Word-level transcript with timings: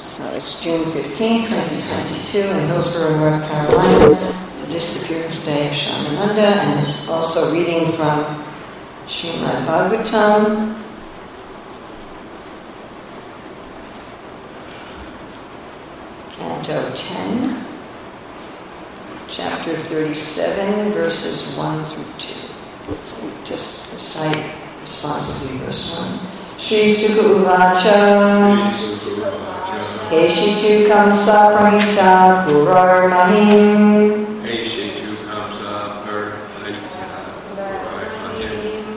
So 0.00 0.26
it's 0.30 0.58
June 0.62 0.90
15, 0.92 1.44
2022 1.44 2.38
in 2.38 2.66
Hillsborough, 2.68 3.16
North 3.18 3.46
Carolina, 3.50 4.42
the 4.62 4.72
disappearance 4.72 5.44
day 5.44 5.66
of 5.66 5.74
Shyamananda, 5.74 6.38
and 6.38 7.10
also 7.10 7.52
reading 7.52 7.92
from 7.92 8.42
Srimad 9.06 9.66
Bhagavatam. 9.66 10.82
Canto 16.30 16.96
10, 16.96 17.66
chapter 19.28 19.76
37, 19.76 20.92
verses 20.92 21.54
1 21.58 21.84
through 21.84 22.04
2. 22.18 22.96
So 23.04 23.26
we 23.26 23.32
just 23.44 23.92
recite 23.92 24.54
responsibly 24.80 25.58
verse 25.58 25.94
1. 25.94 26.39
Shri 26.60 26.92
Uvacha 27.16 27.96
Keshitu 30.10 30.86
Kamsa 30.88 31.56
Pranita 31.56 32.44
Purar 32.44 33.08
Mahim 33.08 33.82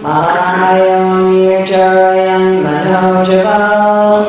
Mahayam 0.04 1.32
Nirjarayam 1.32 2.68
Manojabal 2.68 4.28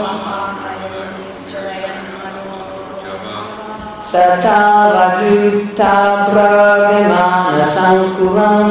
Satavaduta 3.98 5.94
Pravimana 6.30 7.66
Sankulam 7.66 8.70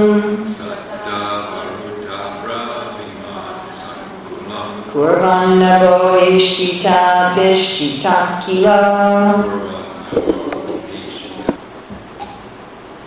Kurvanavo 4.93 6.21
Ishita 6.21 7.33
Vishita 7.33 8.37
Kila. 8.45 8.77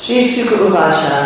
Sri 0.00 0.26
Sukha 0.28 0.56
Uvacha 0.66 1.18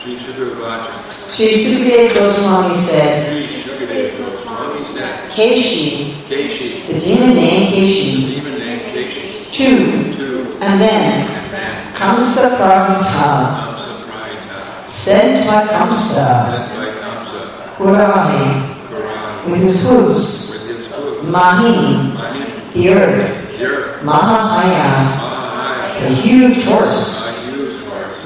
Sri 0.00 0.14
Sukha 0.16 0.86
Sri 1.30 1.46
Sukadeva 1.64 2.14
Goswami 2.14 2.76
said, 2.78 3.26
Sri 3.26 3.46
Sukadeva 3.62 4.10
Goswami 4.18 4.84
said, 4.84 5.14
Keshi, 5.32 6.14
Keshi, 6.28 6.68
the 6.86 6.94
demon 7.00 7.34
named 7.34 7.74
the 7.74 7.76
Keshi, 7.76 8.10
demon 8.36 8.54
named 8.58 8.82
Keshi, 8.94 9.24
two, 9.50 10.12
two, 10.14 10.56
and 10.60 10.80
then 10.80 11.26
and 11.28 11.52
then 11.52 11.92
Kamsa 11.94 12.56
Pranita, 12.56 13.26
sent 14.86 15.44
by 15.44 15.66
Kamsa, 15.66 16.54
sent 16.54 16.68
by 16.76 16.86
Kamsa, 17.02 17.40
Kurami, 17.76 17.76
Quran, 17.76 18.63
with 19.50 19.60
his 19.62 19.82
hooves, 19.82 20.90
Mahim, 21.30 22.14
the 22.72 22.88
earth, 22.88 23.58
the 23.58 23.66
earth, 23.66 24.02
Mahahaya, 24.02 25.18
Mahai, 25.20 26.02
a 26.02 26.14
huge 26.14 26.64
horse, 26.64 27.46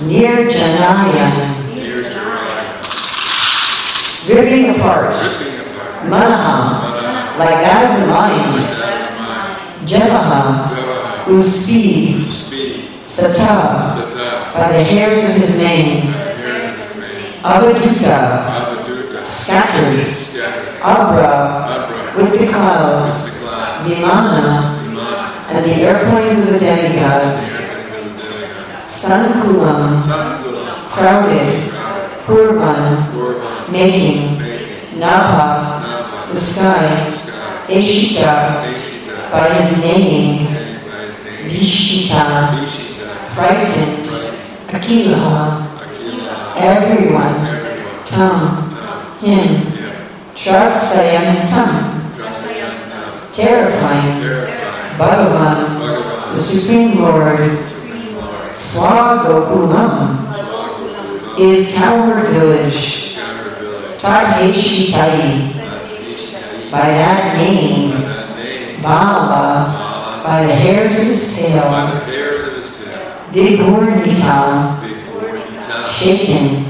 near 0.02 0.48
Janaya, 0.48 1.58
ripping 4.28 4.70
apart, 4.70 5.14
ripping 5.14 5.58
apart, 5.70 6.05
Manaha, 6.05 6.56
Mana, 6.92 7.39
like 7.39 7.58
that 7.64 7.83
of 7.91 8.00
the 8.00 8.06
mind, 8.12 9.89
Java, 9.89 10.69
whose 11.24 11.52
speed, 11.52 12.27
Sata, 13.05 14.55
by 14.55 14.66
the 14.72 14.84
hairs 14.84 15.24
of 15.24 15.34
his 15.42 15.58
name, 15.58 16.12
Avaduta, 17.42 19.24
scattered, 19.24 20.14
Abra, 20.82 22.14
with 22.16 22.38
the 22.38 22.46
clouds, 22.46 23.42
Vimana, 23.82 24.78
and 25.50 25.64
the 25.64 25.74
airplanes 25.74 26.40
of 26.42 26.52
the 26.54 26.58
demigods, 26.60 27.68
Sankulam, 28.82 30.02
Sankula, 30.04 30.90
crowded, 30.90 31.70
Purvan, 32.27 33.70
making, 33.72 34.38
Nava, 35.00 36.33
the 36.33 36.40
sky, 36.40 37.11
Ashita, 37.67 39.30
by 39.33 39.55
his 39.55 39.78
naming, 39.80 40.52
named 40.52 40.84
by 40.84 41.06
his 41.06 41.24
name, 41.24 41.50
Vishita, 41.50 42.68
frightened, 43.34 44.08
Akila, 44.68 45.67
everyone, 46.56 48.05
Tam, 48.06 48.70
him, 49.20 49.77
yeah, 50.44 50.70
Trasayam 50.70 51.48
Tam, 51.48 52.12
Trasayanta, 52.12 53.32
terrifying, 53.32 54.22
Bhagavan, 54.98 56.34
the 56.34 56.40
Supreme 56.40 57.00
Lord, 57.00 57.58
Swagokulam, 58.50 59.94
is 61.38 61.74
coward 61.74 62.28
village, 62.28 63.16
Tadheshitai, 63.98 65.54
by 66.70 66.86
that 66.88 67.36
name, 67.36 67.90
Bala, 68.82 70.22
by 70.24 70.46
the 70.46 70.55
hairs 70.55 70.98
of 70.98 71.06
his 71.06 71.36
tail, 71.36 71.70
Vigornita, 73.30 74.78
shaken, 75.92 76.64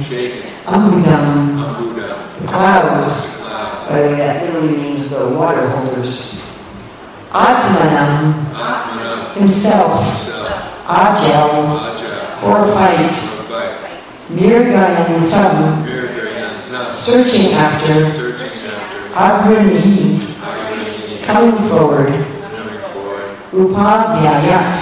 Amudam, 0.65 2.47
clouds, 2.47 3.48
by 3.89 4.03
the 4.03 4.09
way, 4.09 4.17
that 4.17 4.45
literally 4.45 4.77
means 4.77 5.09
the 5.09 5.31
water 5.31 5.67
holders, 5.71 6.43
Atmanam, 7.31 8.53
himself, 9.35 10.05
Ajal, 10.87 11.79
Aja, 11.81 12.37
for 12.41 12.67
fight, 12.75 13.13
Mirgayantam, 14.29 15.57
searching 16.93 17.53
after, 17.55 18.13
searching 18.13 18.69
after, 18.69 18.99
Agrani, 19.15 20.21
Agni, 20.43 21.23
coming 21.23 21.69
forward, 21.69 22.13
Upadhyayat, 23.53 24.77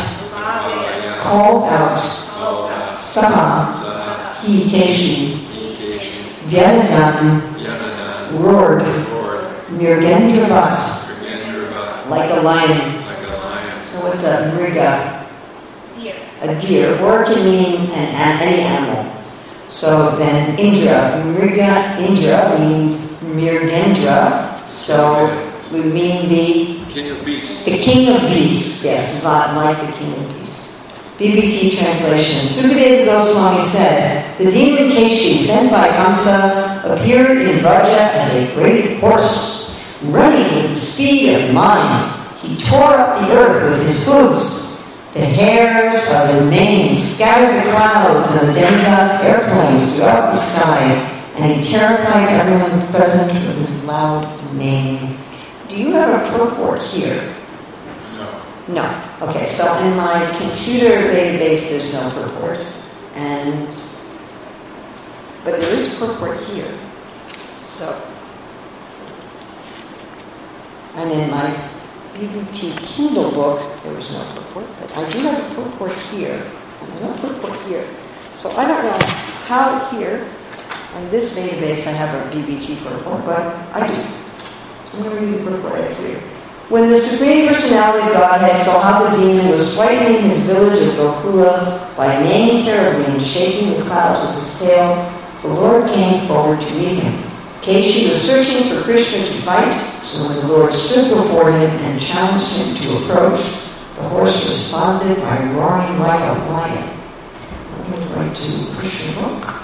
called 1.22 1.64
out, 1.68 2.00
Sama, 2.98 4.40
he 4.42 4.64
Keshi, 4.68 5.46
Yanadan, 6.48 7.56
roared, 8.32 8.82
Lord, 9.08 9.40
Mirgendravat, 9.70 10.82
like 12.08 12.30
a 12.30 12.40
lion. 12.42 13.04
like 13.04 13.18
a 13.28 13.36
lion, 13.36 13.86
So 13.86 14.08
what's 14.08 14.24
a 14.24 14.52
mriga? 14.54 15.26
Deer. 15.98 16.14
A 16.42 16.60
deer, 16.60 16.98
or 17.00 17.22
it 17.22 17.34
can 17.34 17.44
mean 17.44 17.90
an, 17.90 18.08
an, 18.14 18.40
any 18.42 18.62
animal. 18.62 19.12
So 19.68 20.16
then 20.16 20.58
Indra, 20.58 21.22
mriga, 21.26 21.98
Indra 21.98 22.58
means 22.58 23.18
Mirgendra, 23.22 24.68
so 24.70 25.26
we 25.72 25.80
mean 25.80 26.28
the 26.28 26.84
King 26.92 27.10
of 27.10 27.24
beasts, 27.26 27.64
The 27.64 27.76
king 27.78 28.14
of 28.14 28.22
beasts, 28.22 28.84
yes, 28.84 29.22
not 29.22 29.54
like 29.56 29.78
the 29.84 29.92
king 29.98 30.14
of 30.14 30.38
beasts. 30.38 30.64
BBT 31.18 31.78
translation. 31.78 32.46
Sukadeva 32.46 33.04
Goswami 33.06 33.62
said, 33.62 34.36
The 34.38 34.50
demon 34.50 34.90
Keshi, 34.92 35.44
sent 35.44 35.70
by 35.70 35.88
Kamsa, 35.88 36.75
appeared 36.92 37.38
in 37.42 37.58
Vraja 37.58 38.14
as 38.14 38.34
a 38.34 38.54
great 38.54 39.00
horse, 39.00 39.82
running 40.02 40.62
with 40.62 40.74
the 40.74 40.80
speed 40.80 41.34
of 41.34 41.54
mind. 41.54 42.12
He 42.38 42.56
tore 42.56 42.94
up 42.94 43.20
the 43.20 43.32
earth 43.34 43.78
with 43.78 43.86
his 43.86 44.06
hooves. 44.06 44.74
The 45.14 45.24
hairs 45.24 46.06
of 46.12 46.28
his 46.34 46.50
mane 46.50 46.94
scattered 46.94 47.64
the 47.64 47.70
clouds 47.70 48.34
and 48.36 48.50
the 48.50 48.60
demigods' 48.60 49.24
airplanes 49.24 49.96
throughout 49.96 50.32
the 50.32 50.38
sky, 50.38 50.82
and 51.36 51.64
he 51.64 51.70
terrified 51.72 52.28
everyone 52.28 52.86
present 52.92 53.32
with 53.32 53.58
his 53.58 53.84
loud 53.84 54.54
name. 54.54 55.18
Do 55.68 55.76
you 55.78 55.92
have 55.92 56.22
a 56.22 56.38
purport 56.38 56.82
here? 56.82 57.34
no, 58.16 58.44
No. 58.68 59.02
Okay, 59.22 59.46
so 59.46 59.64
in 59.84 59.96
my 59.96 60.36
computer 60.38 61.10
database, 61.12 61.70
there's 61.70 61.92
no 61.94 62.10
purport. 62.10 62.58
And, 63.14 63.68
but 65.46 65.60
there 65.60 65.70
is 65.70 65.94
purport 65.94 66.40
here. 66.50 66.76
So, 67.54 67.86
and 70.96 71.12
in 71.12 71.30
my 71.30 71.54
BBT 72.14 72.76
Kindle 72.78 73.30
book, 73.30 73.60
there 73.84 73.94
was 73.94 74.10
no 74.10 74.24
purport, 74.34 74.66
but 74.80 74.96
I 74.96 75.12
do 75.12 75.18
have 75.20 75.52
a 75.52 75.54
purport 75.54 75.92
here, 76.10 76.42
and 76.82 76.92
I 76.94 76.98
don't 76.98 77.20
purport 77.20 77.62
here. 77.68 77.88
So 78.34 78.50
I 78.56 78.66
don't 78.66 78.82
know 78.82 79.06
how 79.46 79.88
here, 79.90 80.28
on 80.94 81.08
this 81.10 81.38
database, 81.38 81.86
I 81.86 81.92
have 81.92 82.12
a 82.26 82.34
BBT 82.34 82.82
purport, 82.82 83.24
but 83.24 83.46
I 83.72 83.86
do. 83.86 84.02
So 84.90 84.98
I'm 84.98 85.04
going 85.04 85.16
to 85.16 85.26
read 85.26 85.40
the 85.40 85.48
purport 85.48 85.74
right 85.74 85.96
here. 85.98 86.18
When 86.70 86.90
the 86.90 86.96
Supreme 86.96 87.46
Personality 87.46 88.08
of 88.08 88.14
Godhead 88.14 88.58
saw 88.64 88.80
how 88.80 89.08
the 89.08 89.16
demon 89.16 89.50
was 89.50 89.76
frightening 89.76 90.28
his 90.28 90.44
village 90.46 90.82
of 90.88 90.94
Gokula 90.96 91.96
by 91.96 92.20
neighing 92.20 92.64
terribly 92.64 93.04
and 93.04 93.22
shaking 93.22 93.78
the 93.78 93.84
clouds 93.84 94.26
with 94.26 94.44
his 94.44 94.58
tail, 94.58 95.15
the 95.42 95.48
Lord 95.48 95.88
came 95.90 96.26
forward 96.26 96.60
to 96.60 96.74
meet 96.74 96.98
him. 96.98 97.22
Keshi 97.60 98.08
was 98.08 98.20
searching 98.20 98.68
for 98.68 98.82
Krishna 98.82 99.26
to 99.26 99.32
fight, 99.42 100.04
so 100.04 100.28
when 100.28 100.36
the 100.36 100.52
Lord 100.52 100.72
stood 100.72 101.10
before 101.16 101.50
him 101.50 101.70
and 101.70 102.00
challenged 102.00 102.46
him 102.52 102.76
to 102.76 103.04
approach, 103.04 103.40
the 103.96 104.02
horse 104.02 104.44
responded 104.44 105.16
by 105.20 105.42
roaring 105.52 105.98
like 105.98 106.20
a 106.20 106.50
lion. 106.50 107.00
I'm 107.72 107.90
going 107.90 108.06
to 108.06 108.14
write 108.14 108.36
to 108.36 108.74
Krishna 108.76 109.12
book. 109.14 109.54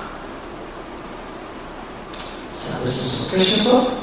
So 2.55 2.85
this 2.85 3.27
is 3.27 3.31
Krishna 3.31 3.65
book. 3.65 3.99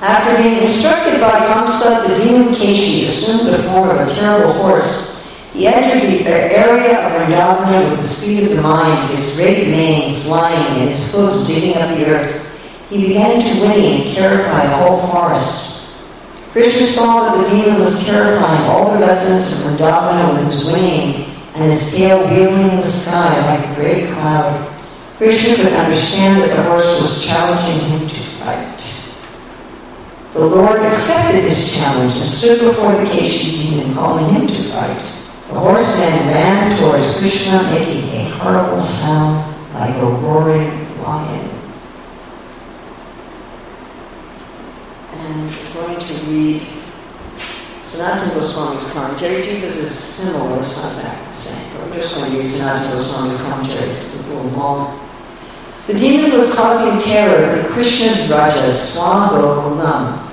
After 0.00 0.42
being 0.42 0.62
instructed 0.62 1.20
by 1.20 1.40
Kamsa, 1.46 2.06
the 2.08 2.22
demon 2.22 2.54
Keshi 2.54 3.04
assumed 3.04 3.52
the 3.52 3.62
form 3.64 3.90
of 3.90 4.08
a 4.08 4.14
terrible 4.14 4.52
horse 4.52 5.09
he 5.52 5.66
entered 5.66 6.08
the 6.08 6.26
area 6.26 7.04
of 7.04 7.12
Vrindavan 7.12 7.90
with 7.90 8.02
the 8.02 8.08
speed 8.08 8.50
of 8.50 8.56
the 8.56 8.62
mind, 8.62 9.16
his 9.16 9.34
great 9.34 9.66
mane 9.68 10.20
flying 10.20 10.80
and 10.80 10.90
his 10.90 11.12
hooves 11.12 11.44
digging 11.46 11.76
up 11.76 11.96
the 11.96 12.06
earth. 12.06 12.46
He 12.88 13.08
began 13.08 13.40
to 13.40 13.60
whinny 13.60 14.02
and 14.02 14.14
terrify 14.14 14.64
the 14.64 14.76
whole 14.76 15.08
forest. 15.08 15.96
Krishna 16.52 16.86
saw 16.86 17.32
that 17.34 17.44
the 17.44 17.50
demon 17.50 17.80
was 17.80 18.04
terrifying 18.04 18.62
all 18.62 18.92
the 18.92 19.04
residents 19.04 19.52
of 19.52 19.72
Vrindavan 19.72 20.36
with 20.36 20.52
his 20.52 20.64
whinnying 20.70 21.26
and 21.54 21.72
his 21.72 21.92
tail 21.92 22.28
wheeling 22.28 22.70
in 22.70 22.76
the 22.76 22.82
sky 22.82 23.56
like 23.56 23.68
a 23.68 23.74
great 23.74 24.12
cloud. 24.12 24.66
Krishna 25.16 25.56
could 25.56 25.72
understand 25.72 26.42
that 26.42 26.56
the 26.56 26.62
horse 26.62 27.00
was 27.02 27.24
challenging 27.24 27.88
him 27.90 28.08
to 28.08 28.14
fight. 28.14 29.00
The 30.32 30.46
Lord 30.46 30.80
accepted 30.82 31.42
his 31.42 31.72
challenge 31.72 32.16
and 32.16 32.28
stood 32.28 32.60
before 32.60 32.92
the 32.92 33.10
Keshi 33.10 33.62
demon, 33.62 33.94
calling 33.94 34.32
him 34.32 34.46
to 34.46 34.62
fight. 34.70 35.19
The 35.50 35.58
horse 35.58 35.96
then 35.96 36.28
ran 36.28 36.78
towards 36.78 37.18
Krishna, 37.18 37.64
making 37.64 38.08
a 38.10 38.30
horrible 38.38 38.80
sound 38.80 39.74
like 39.74 39.96
a 39.96 40.06
roaring 40.06 41.02
lion. 41.02 41.50
And 45.12 45.50
I'm 45.50 45.72
going 45.74 45.98
to 45.98 46.14
read 46.30 46.62
Sanatana 47.82 48.32
Goswami's 48.36 48.92
commentary. 48.92 49.42
Jiva's 49.42 49.76
is 49.76 49.92
similar, 49.92 50.60
it's 50.60 50.76
not 50.76 50.92
exactly 50.92 51.26
the 51.26 51.34
same, 51.34 51.76
but 51.76 51.84
I'm 51.84 51.92
just 51.94 52.14
going 52.14 52.30
to 52.30 52.38
read 52.38 52.46
Sanatana 52.46 52.92
Goswami's 52.92 53.42
commentary. 53.42 53.90
It's 53.90 54.28
a 54.28 54.32
little 54.32 54.50
long. 54.52 55.08
The 55.88 55.94
demon 55.94 56.30
was 56.30 56.54
causing 56.54 57.02
terror 57.12 57.56
in 57.56 57.66
Krishna's 57.72 58.30
rajas, 58.30 58.94
Swa 58.94 59.30
Gokulam. 59.30 60.32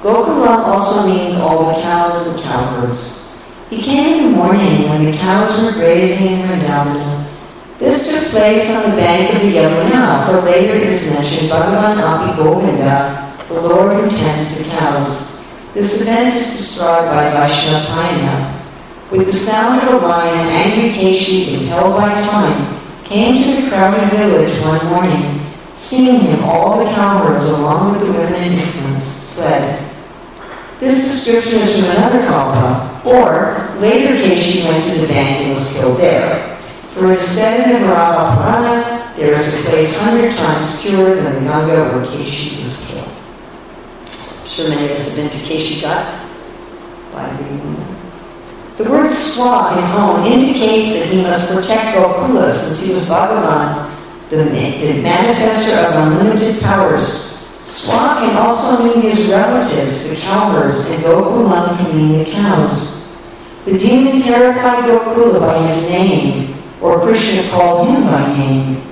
Gokulam 0.00 0.58
also 0.64 1.06
means 1.06 1.34
all 1.34 1.74
the 1.74 1.82
cows 1.82 2.34
and 2.34 2.42
cowherds. 2.42 3.23
He 3.70 3.82
came 3.82 4.18
in 4.18 4.30
the 4.30 4.36
morning 4.36 4.88
when 4.88 5.04
the 5.04 5.16
cows 5.16 5.62
were 5.62 5.72
grazing 5.72 6.26
in 6.26 6.48
Vrindavan. 6.48 7.30
This 7.78 8.12
took 8.12 8.30
place 8.30 8.70
on 8.74 8.90
the 8.90 8.96
bank 8.96 9.34
of 9.34 9.42
the 9.42 9.56
Yamuna, 9.56 10.26
for 10.26 10.42
later 10.42 10.74
it 10.74 10.88
is 10.88 11.10
mentioned 11.12 11.50
Bhagavan 11.50 11.98
Api 11.98 12.36
Govinda, 12.36 13.34
the 13.48 13.60
Lord 13.60 14.04
who 14.04 14.10
tends 14.16 14.58
the 14.58 14.70
cows. 14.70 15.44
This 15.74 16.02
event 16.02 16.36
is 16.36 16.50
described 16.50 17.08
by 17.08 17.30
Vaishnava 17.30 18.62
With 19.10 19.26
the 19.26 19.32
sound 19.32 19.82
of 19.88 20.02
a 20.02 20.06
lion, 20.06 20.46
angry 20.46 20.90
Keshi, 20.90 21.60
impelled 21.62 21.96
by 21.96 22.14
time, 22.14 22.80
came 23.04 23.42
to 23.42 23.62
the 23.62 23.68
crowded 23.68 24.10
village 24.10 24.58
one 24.60 24.86
morning. 24.86 25.40
Seeing 25.74 26.20
him, 26.20 26.44
all 26.44 26.78
the 26.78 26.90
cowherds, 26.92 27.50
along 27.50 27.92
with 27.92 28.06
the 28.06 28.12
women 28.12 28.34
and 28.34 28.54
infants, 28.54 29.34
fled. 29.34 29.83
This 30.80 31.24
description 31.24 31.60
is 31.60 31.78
from 31.78 31.90
another 31.96 32.26
kalpa, 32.26 33.00
or 33.04 33.78
later 33.80 34.16
Keshi 34.16 34.64
went 34.68 34.82
to 34.84 35.00
the 35.00 35.06
bank 35.06 35.42
and 35.42 35.50
was 35.50 35.72
killed 35.72 35.98
there. 35.98 36.58
For 36.94 37.12
it 37.12 37.20
is 37.20 37.28
said 37.28 37.64
in 37.64 37.80
the 37.80 37.86
Varaha 37.86 38.34
Purana, 38.34 39.14
there 39.16 39.34
is 39.34 39.54
a 39.54 39.68
place 39.68 39.96
hundred 39.98 40.36
times 40.36 40.80
purer 40.80 41.14
than 41.14 41.34
the 41.34 41.40
Ganga 41.40 41.96
where 41.96 42.06
Keshi 42.06 42.62
was 42.62 42.86
killed. 42.86 43.08
I'm 44.08 44.48
sure 44.48 44.68
many 44.68 44.86
of 44.86 44.90
us 44.92 45.16
have 45.16 45.30
been 45.30 45.38
to 45.38 45.46
Keshi 45.46 45.80
Ghat 45.80 46.06
by 47.12 47.30
the 47.30 48.82
The 48.82 48.90
word 48.90 49.12
swa, 49.12 49.76
his 49.76 49.90
home, 49.92 50.26
indicates 50.26 50.98
that 50.98 51.08
he 51.14 51.22
must 51.22 51.52
protect 51.52 51.96
Gokula 51.96 52.52
since 52.52 52.84
he 52.84 52.94
was 52.94 53.06
Bhagavan, 53.06 53.90
the, 54.30 54.36
the 54.36 55.02
manifester 55.02 55.86
of 55.86 55.94
unlimited 55.94 56.60
powers 56.60 57.33
Swa 57.64 58.20
can 58.20 58.36
also 58.36 58.84
mean 58.84 59.00
his 59.10 59.26
relatives, 59.28 60.10
the 60.10 60.16
cowherds, 60.20 60.86
and 60.86 61.02
Gokulam 61.02 61.76
can 61.78 61.96
mean 61.96 62.18
the 62.24 62.30
cows. 62.30 63.16
The 63.64 63.78
demon 63.78 64.20
terrified 64.20 64.84
Gokula 64.84 65.40
by 65.40 65.66
his 65.66 65.88
name, 65.90 66.54
or 66.82 67.00
Krishna 67.00 67.48
called 67.50 67.88
him 67.88 68.04
by 68.04 68.26
name. 68.36 68.82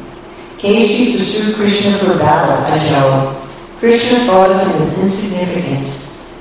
Keshi 0.56 1.19
pursued 1.19 1.54
Krishna 1.56 1.98
for 1.98 2.19
battle, 2.19 2.64
Ajo. 2.64 3.38
Krishna 3.78 4.24
thought 4.24 4.50
of 4.50 4.60
him 4.60 4.80
as 4.80 4.98
insignificant. 4.98 5.88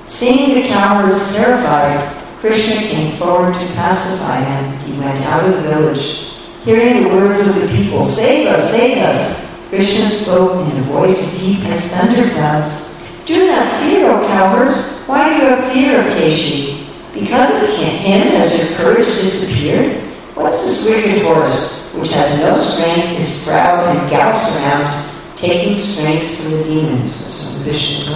Seeing 0.05 0.61
the 0.61 0.67
cowards 0.69 1.35
terrified, 1.35 2.15
Krishna 2.39 2.75
came 2.75 3.17
forward 3.17 3.53
to 3.53 3.65
pacify 3.73 4.41
them. 4.41 4.79
He 4.79 4.97
went 4.97 5.19
out 5.21 5.43
of 5.43 5.55
the 5.55 5.61
village. 5.63 6.27
Hearing 6.63 7.03
the 7.03 7.09
words 7.09 7.47
of 7.47 7.55
the 7.55 7.67
people, 7.67 8.03
Save 8.03 8.47
us, 8.47 8.71
save 8.71 8.97
us, 8.99 9.50
Krishna 9.71 10.05
spoke 10.07 10.67
in 10.69 10.79
a 10.79 10.81
voice 10.81 11.39
deep 11.39 11.63
as 11.63 11.79
thunder 11.93 12.29
clouds. 12.31 12.93
Do 13.25 13.47
not 13.47 13.81
fear, 13.81 14.11
O 14.11 14.27
cowards. 14.27 14.75
Why 15.07 15.29
do 15.29 15.35
you 15.35 15.41
have 15.43 15.71
fear 15.71 15.97
of 16.01 16.17
Keshi? 16.17 16.85
Because 17.13 17.63
of 17.63 17.69
him 17.79 18.27
has 18.35 18.51
your 18.57 18.75
courage 18.75 19.05
disappeared? 19.05 20.03
What's 20.35 20.61
this 20.61 20.89
wicked 20.89 21.21
horse, 21.21 21.93
which 21.93 22.11
has 22.11 22.41
no 22.41 22.57
strength, 22.57 23.17
is 23.17 23.45
proud, 23.45 23.95
and 23.95 24.09
gallops 24.09 24.53
around, 24.57 25.09
taking 25.37 25.77
strength 25.77 26.35
from 26.35 26.51
the 26.51 26.63
demons? 26.65 27.53
From 27.53 27.63
Vishnu. 27.63 28.13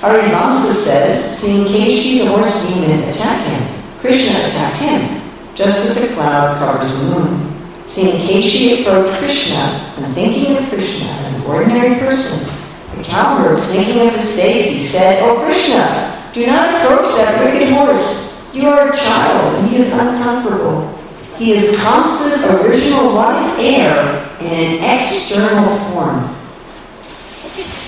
Harivamsa 0.00 0.72
says, 0.72 1.38
seeing 1.38 1.66
Keshi, 1.66 2.20
the 2.20 2.30
horse 2.30 2.66
demon, 2.66 3.06
attack 3.10 3.46
him, 3.46 3.84
Krishna 4.00 4.46
attacked 4.46 4.78
him, 4.78 5.20
just 5.54 5.84
as 5.84 6.10
a 6.10 6.14
cloud 6.14 6.56
covers 6.56 6.96
the 6.96 7.10
moon. 7.10 7.55
Seeing 7.86 8.26
Keshi 8.26 8.80
approach 8.80 9.16
Krishna 9.18 9.54
and 9.96 10.12
thinking 10.12 10.56
of 10.56 10.68
Krishna 10.68 11.06
as 11.06 11.36
an 11.36 11.42
ordinary 11.42 12.00
person, 12.00 12.52
the 12.96 13.02
cowherd, 13.04 13.60
thinking 13.60 14.08
of 14.08 14.14
his 14.14 14.28
safety, 14.28 14.80
said, 14.80 15.22
Oh 15.22 15.44
Krishna, 15.44 16.30
do 16.34 16.46
not 16.46 16.74
approach 16.74 17.14
that 17.14 17.44
wicked 17.44 17.72
horse. 17.72 18.52
You 18.52 18.68
are 18.68 18.92
a 18.92 18.96
child, 18.96 19.54
and 19.56 19.68
he 19.68 19.76
is 19.76 19.92
unconquerable. 19.92 20.98
He 21.38 21.52
is 21.52 21.78
Kamsa's 21.78 22.60
original 22.60 23.12
life 23.12 23.56
air 23.60 24.36
in 24.40 24.46
an 24.46 24.98
external 24.98 25.78
form. 25.90 26.34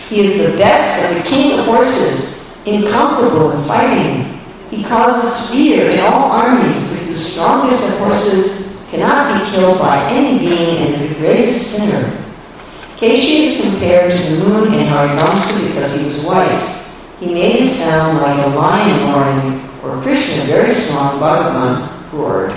He 0.08 0.20
is 0.20 0.50
the 0.50 0.56
best 0.56 1.10
of 1.10 1.22
the 1.22 1.28
king 1.28 1.58
of 1.58 1.66
horses, 1.66 2.56
incomparable 2.64 3.50
in 3.50 3.64
fighting. 3.64 4.40
He 4.70 4.84
causes 4.84 5.50
fear 5.50 5.90
in 5.90 6.00
all 6.00 6.30
armies, 6.30 6.76
is 6.92 7.08
the 7.08 7.14
strongest 7.14 7.94
of 7.94 8.06
horses, 8.06 8.57
cannot 8.90 9.44
be 9.44 9.50
killed 9.50 9.78
by 9.78 10.10
any 10.10 10.38
being 10.38 10.78
and 10.78 10.94
is 10.94 11.08
the 11.10 11.14
greatest 11.16 11.76
sinner. 11.76 12.24
Keshi 12.96 13.44
is 13.44 13.60
compared 13.60 14.10
to 14.10 14.18
the 14.18 14.44
moon 14.44 14.74
in 14.74 14.86
Harivamsa 14.86 15.68
because 15.68 16.00
he 16.00 16.06
was 16.06 16.24
white. 16.24 16.74
He 17.20 17.32
made 17.32 17.62
a 17.62 17.68
sound 17.68 18.18
like 18.18 18.44
a 18.44 18.48
lion 18.50 19.12
roaring, 19.12 19.68
or 19.82 20.00
Krishna, 20.02 20.42
a 20.42 20.46
very 20.46 20.74
strong 20.74 21.20
Bhagavan, 21.20 22.12
roared. 22.12 22.52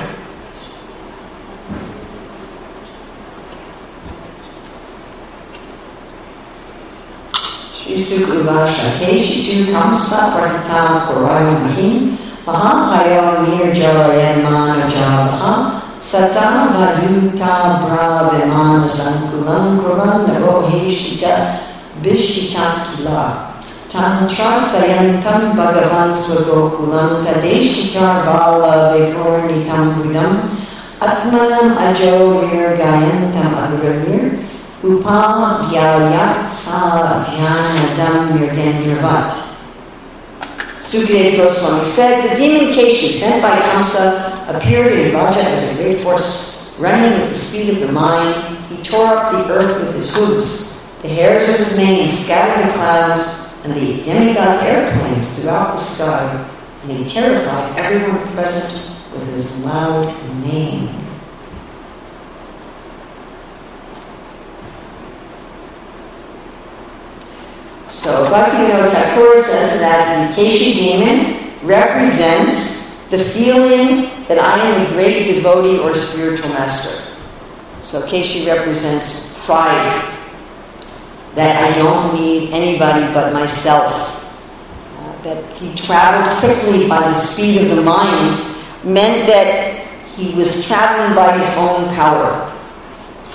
Shri 7.75 7.95
Sukuvasha 7.97 8.97
Keshi 8.99 9.65
tu 9.65 9.71
kamsa 9.73 10.31
prahitam 10.31 11.05
kurayo 11.09 11.59
mahim 11.59 12.17
maham 12.45 12.93
hayo 12.93 13.45
nir 13.45 13.73
jalayan 13.75 14.45
javaha 14.89 15.80
Satam 16.01 16.73
vaduta 16.73 17.85
bravimana 17.85 18.89
sankulam 18.89 19.85
kurana 19.85 20.41
roheshita 20.41 21.61
bishitakila. 22.01 23.53
Tantra 23.87 24.57
sayantam 24.57 25.53
bhagavan 25.53 26.09
swagokulam 26.09 27.21
tadeshitar 27.21 28.25
vala 28.25 28.97
vikornitam 28.97 29.93
budam 30.01 30.49
atmanam 30.99 31.77
ajo 31.77 32.49
vir 32.49 32.81
gayantam 32.81 33.53
agravir 33.61 34.41
upam 34.81 35.69
vyayat 35.69 36.49
sa 36.49 37.21
vyanadam 37.29 38.41
mirgendirvat. 38.41 39.50
Sukadeva 40.91 41.37
Goswami 41.37 41.85
said, 41.85 42.29
the 42.29 42.35
demon 42.35 42.73
Keshi, 42.73 43.17
sent 43.17 43.41
by 43.41 43.55
Kamsa, 43.55 44.53
appeared 44.53 44.91
in 44.91 45.11
Vraja 45.11 45.37
as 45.37 45.79
a 45.79 45.81
great 45.81 46.03
horse, 46.03 46.77
running 46.81 47.21
with 47.21 47.29
the 47.29 47.35
speed 47.35 47.69
of 47.69 47.87
the 47.87 47.93
mind. 47.93 48.57
He 48.65 48.83
tore 48.83 49.15
up 49.15 49.31
the 49.31 49.53
earth 49.53 49.79
with 49.79 49.95
his 49.95 50.13
hooves. 50.13 51.01
The 51.01 51.07
hairs 51.07 51.47
of 51.47 51.59
his 51.59 51.77
mane 51.77 52.09
scattered 52.09 52.67
the 52.67 52.73
clouds 52.73 53.57
and 53.63 53.71
the 53.71 54.03
demigods' 54.03 54.63
airplanes 54.63 55.39
throughout 55.39 55.77
the 55.77 55.81
sky, 55.81 56.49
and 56.83 56.91
he 56.91 57.05
terrified 57.05 57.79
everyone 57.79 58.27
present 58.33 58.91
with 59.13 59.33
his 59.33 59.63
loud 59.63 60.13
name. 60.43 60.89
So 68.01 68.25
Bhaktivinoda 68.31 68.89
Thakur 68.89 69.43
says 69.43 69.79
that 69.79 70.35
the 70.35 70.41
Keshi 70.41 70.73
demon 70.73 71.53
represents 71.61 72.97
the 73.11 73.23
feeling 73.23 74.09
that 74.25 74.39
I 74.39 74.57
am 74.57 74.87
a 74.87 74.89
great 74.89 75.27
devotee 75.27 75.77
or 75.77 75.93
spiritual 75.93 76.49
master. 76.49 77.15
So 77.83 78.01
Keshi 78.07 78.47
represents 78.47 79.45
pride, 79.45 80.01
that 81.35 81.63
I 81.63 81.77
don't 81.77 82.15
need 82.15 82.49
anybody 82.49 83.05
but 83.13 83.33
myself. 83.33 83.93
Uh, 84.97 85.21
that 85.21 85.57
he 85.57 85.75
traveled 85.75 86.39
quickly 86.39 86.87
by 86.87 87.01
the 87.01 87.19
speed 87.19 87.69
of 87.69 87.77
the 87.77 87.83
mind 87.83 88.35
meant 88.83 89.27
that 89.27 89.85
he 90.15 90.33
was 90.33 90.65
traveling 90.65 91.15
by 91.15 91.37
his 91.37 91.55
own 91.55 91.93
power. 91.93 92.49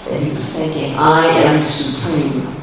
That 0.06 0.20
he 0.20 0.30
was 0.30 0.56
thinking, 0.56 0.96
I 0.96 1.24
am 1.24 1.62
supreme. 1.62 2.55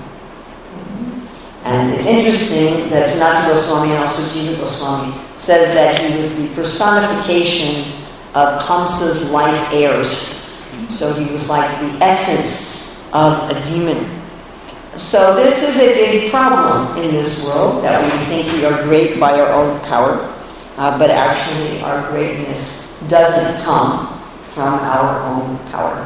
And 1.74 1.96
it's 1.96 2.06
interesting 2.06 2.88
that 2.92 3.10
Sanatana 3.10 3.50
Goswami 3.50 3.94
and 3.94 4.04
also 4.04 4.22
Jiva 4.30 4.60
Goswami 4.60 5.12
says 5.40 5.74
that 5.74 6.00
he 6.00 6.16
was 6.16 6.38
the 6.38 6.54
personification 6.54 7.92
of 8.36 8.62
Kamsa's 8.62 9.32
life 9.32 9.74
airs. 9.74 10.54
So 10.90 11.12
he 11.14 11.34
was 11.34 11.50
like 11.50 11.68
the 11.80 12.06
essence 12.06 13.12
of 13.12 13.50
a 13.50 13.56
demon. 13.66 14.22
So 14.98 15.34
this 15.34 15.68
is 15.68 15.82
a 15.82 15.96
big 15.96 16.30
problem 16.30 16.96
in 17.04 17.16
this 17.16 17.44
world 17.44 17.84
that 17.84 18.04
we 18.06 18.26
think 18.26 18.54
we 18.54 18.66
are 18.66 18.84
great 18.84 19.20
by 19.20 19.40
our 19.40 19.52
own 19.52 19.80
power, 19.82 20.32
uh, 20.78 21.00
but 21.00 21.10
actually 21.10 21.82
our 21.82 22.08
greatness 22.12 23.02
doesn't 23.10 23.64
come 23.64 24.20
from 24.54 24.76
our 24.76 25.22
own 25.26 25.58
power. 25.72 26.06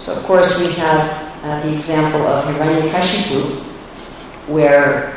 So 0.00 0.16
of 0.16 0.24
course 0.24 0.58
we 0.58 0.72
have 0.72 1.06
uh, 1.44 1.60
the 1.60 1.76
example 1.76 2.22
of 2.26 2.52
Hiranyakashipu, 2.52 3.67
where, 4.48 5.14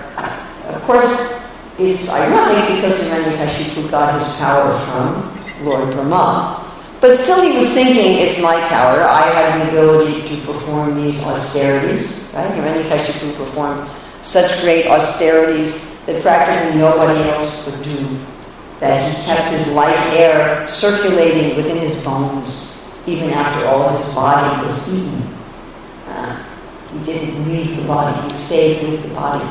of 0.67 0.81
course, 0.83 1.41
it's 1.79 2.09
ironic 2.09 2.75
because 2.75 3.07
Hiranyakashipu 3.07 3.89
got 3.89 4.21
his 4.21 4.37
power 4.37 4.77
from 4.85 5.65
Lord 5.65 5.91
Brahma. 5.93 6.67
But 6.99 7.17
still 7.17 7.41
he 7.41 7.57
was 7.57 7.71
thinking, 7.71 8.19
it's 8.19 8.39
my 8.41 8.59
power. 8.67 9.01
I 9.01 9.31
have 9.31 9.65
the 9.65 9.71
ability 9.71 10.27
to 10.27 10.45
perform 10.45 11.01
these 11.01 11.25
austerities. 11.25 12.29
Right? 12.33 12.51
Hiranyakashipu 12.51 13.35
performed 13.37 13.89
such 14.21 14.61
great 14.61 14.85
austerities 14.85 15.99
that 16.05 16.21
practically 16.21 16.79
nobody 16.79 17.27
else 17.29 17.65
could 17.65 17.83
do. 17.83 18.19
That 18.79 19.09
he 19.09 19.23
kept 19.25 19.49
his 19.51 19.73
life 19.73 19.97
air 20.13 20.67
circulating 20.67 21.55
within 21.55 21.77
his 21.77 22.03
bones, 22.03 22.87
even 23.07 23.29
after 23.31 23.67
all 23.67 23.97
his 23.97 24.13
body 24.13 24.65
was 24.65 24.93
eaten. 24.93 25.21
Uh, 26.07 26.43
he 26.93 27.03
didn't 27.03 27.47
leave 27.47 27.77
the 27.77 27.83
body, 27.83 28.33
he 28.33 28.37
stayed 28.37 28.89
with 28.89 29.03
the 29.03 29.13
body. 29.13 29.45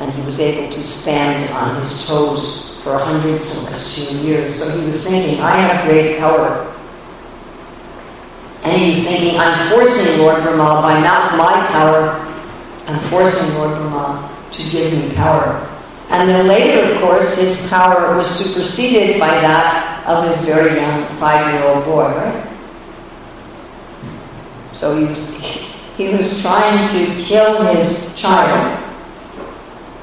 And 0.00 0.12
he 0.12 0.22
was 0.22 0.38
able 0.38 0.72
to 0.72 0.80
stand 0.80 1.50
on 1.50 1.80
his 1.80 2.06
toes 2.06 2.80
for 2.82 2.94
a 2.94 3.04
hundred 3.04 3.42
celestial 3.42 4.14
years. 4.24 4.54
So 4.54 4.70
he 4.78 4.86
was 4.86 5.02
thinking, 5.02 5.40
I 5.40 5.56
have 5.56 5.88
great 5.88 6.18
power. 6.18 6.72
And 8.62 8.80
he 8.80 8.90
was 8.90 9.04
thinking, 9.04 9.38
I'm 9.38 9.70
forcing 9.70 10.20
Lord 10.20 10.42
Brahma 10.42 10.82
by 10.82 11.00
not 11.00 11.36
my 11.36 11.66
power, 11.68 12.10
I'm 12.86 13.00
forcing 13.10 13.54
Lord 13.56 13.76
Brahma 13.76 14.48
to 14.52 14.70
give 14.70 14.92
me 14.92 15.14
power. 15.14 15.64
And 16.10 16.28
then 16.28 16.46
later, 16.46 16.92
of 16.92 17.00
course, 17.00 17.36
his 17.36 17.68
power 17.68 18.16
was 18.16 18.28
superseded 18.28 19.18
by 19.18 19.28
that 19.28 20.06
of 20.06 20.26
his 20.28 20.44
very 20.44 20.80
young 20.80 21.04
five-year-old 21.16 21.84
boy, 21.84 22.14
right? 22.14 22.58
So 24.72 24.96
he 24.96 25.04
was 25.06 25.57
he 25.98 26.08
was 26.10 26.40
trying 26.40 26.88
to 26.94 27.22
kill 27.24 27.60
his 27.74 28.14
child. 28.16 28.84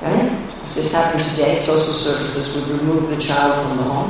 Right? 0.02 0.30
If 0.68 0.76
this 0.76 0.92
happened 0.92 1.24
today, 1.32 1.62
social 1.62 1.94
services 1.94 2.70
would 2.70 2.82
remove 2.82 3.10
the 3.10 3.22
child 3.22 3.66
from 3.66 3.78
the 3.78 3.84
home, 3.84 4.10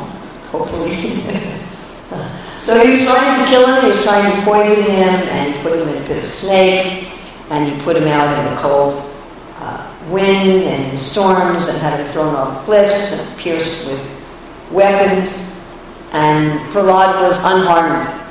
hopefully. 0.49 0.95
so 2.59 2.83
he 2.83 2.93
was 2.93 3.03
trying 3.03 3.45
to 3.45 3.51
kill 3.51 3.67
him, 3.67 3.83
he 3.83 3.87
was 3.89 4.03
trying 4.03 4.35
to 4.35 4.41
poison 4.43 4.83
him, 4.95 5.13
and 5.29 5.61
put 5.61 5.79
him 5.79 5.87
in 5.87 6.01
a 6.01 6.07
pit 6.07 6.17
of 6.17 6.27
snakes, 6.27 7.21
and 7.51 7.71
he 7.71 7.79
put 7.83 7.95
him 7.95 8.07
out 8.07 8.35
in 8.39 8.55
the 8.55 8.61
cold 8.61 8.95
uh, 9.59 9.95
wind 10.09 10.63
and 10.63 10.99
storms, 10.99 11.67
and 11.67 11.77
had 11.77 11.99
him 11.99 12.07
thrown 12.07 12.33
off 12.33 12.65
cliffs 12.65 13.29
and 13.29 13.39
pierced 13.39 13.85
with 13.85 14.71
weapons. 14.71 15.71
And 16.13 16.59
Prahlad 16.73 17.21
was 17.21 17.43
unharmed. 17.45 18.24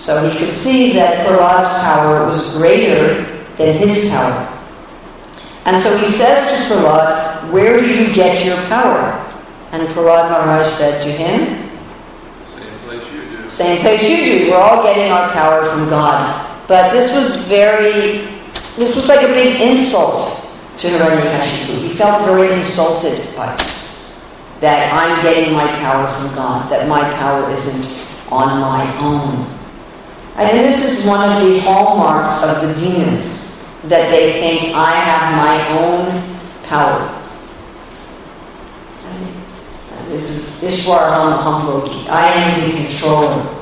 So 0.00 0.26
he 0.26 0.38
could 0.38 0.50
see 0.50 0.94
that 0.94 1.26
Prahlad's 1.26 1.76
power 1.84 2.24
was 2.24 2.56
greater 2.56 3.22
than 3.58 3.76
his 3.76 4.08
power. 4.08 4.48
And 5.66 5.82
so 5.82 5.94
he 5.98 6.06
says 6.06 6.68
to 6.68 6.74
Prahlad, 6.74 7.52
Where 7.52 7.78
do 7.78 7.86
you 7.86 8.14
get 8.14 8.46
your 8.46 8.56
power? 8.68 9.12
And 9.72 9.86
Prahlad 9.88 10.30
Maharaj 10.30 10.66
said 10.68 11.02
to 11.02 11.10
him, 11.12 11.68
Same 12.48 12.78
place 12.78 13.12
you 13.12 13.20
do. 13.28 13.50
Same 13.50 13.80
place 13.82 14.02
you 14.08 14.16
do. 14.16 14.50
We're 14.50 14.56
all 14.56 14.82
getting 14.82 15.12
our 15.12 15.32
power 15.32 15.68
from 15.68 15.90
God. 15.90 16.48
But 16.66 16.94
this 16.94 17.14
was 17.14 17.44
very, 17.44 18.40
this 18.76 18.96
was 18.96 19.06
like 19.06 19.22
a 19.22 19.28
big 19.28 19.60
insult 19.60 20.56
to 20.78 20.88
Hiranyakashipu. 20.88 21.88
He 21.88 21.92
felt 21.92 22.24
very 22.24 22.54
insulted 22.54 23.36
by 23.36 23.54
this. 23.56 24.26
That 24.60 24.90
I'm 24.94 25.22
getting 25.22 25.52
my 25.52 25.66
power 25.66 26.08
from 26.14 26.34
God, 26.34 26.72
that 26.72 26.88
my 26.88 27.02
power 27.16 27.50
isn't 27.50 28.32
on 28.32 28.60
my 28.62 28.96
own. 28.96 29.59
And 30.40 30.58
this 30.58 31.00
is 31.00 31.06
one 31.06 31.30
of 31.30 31.46
the 31.46 31.60
hallmarks 31.60 32.42
of 32.42 32.66
the 32.66 32.72
demons, 32.80 33.60
that 33.84 34.10
they 34.10 34.32
think 34.40 34.74
I 34.74 34.92
have 34.92 35.36
my 35.36 35.78
own 35.78 36.38
power. 36.64 37.16
This 40.08 40.64
is 40.64 40.72
Ishwar. 40.72 41.10
I 42.08 42.26
am 42.32 42.70
the 42.70 42.86
controller. 42.86 43.56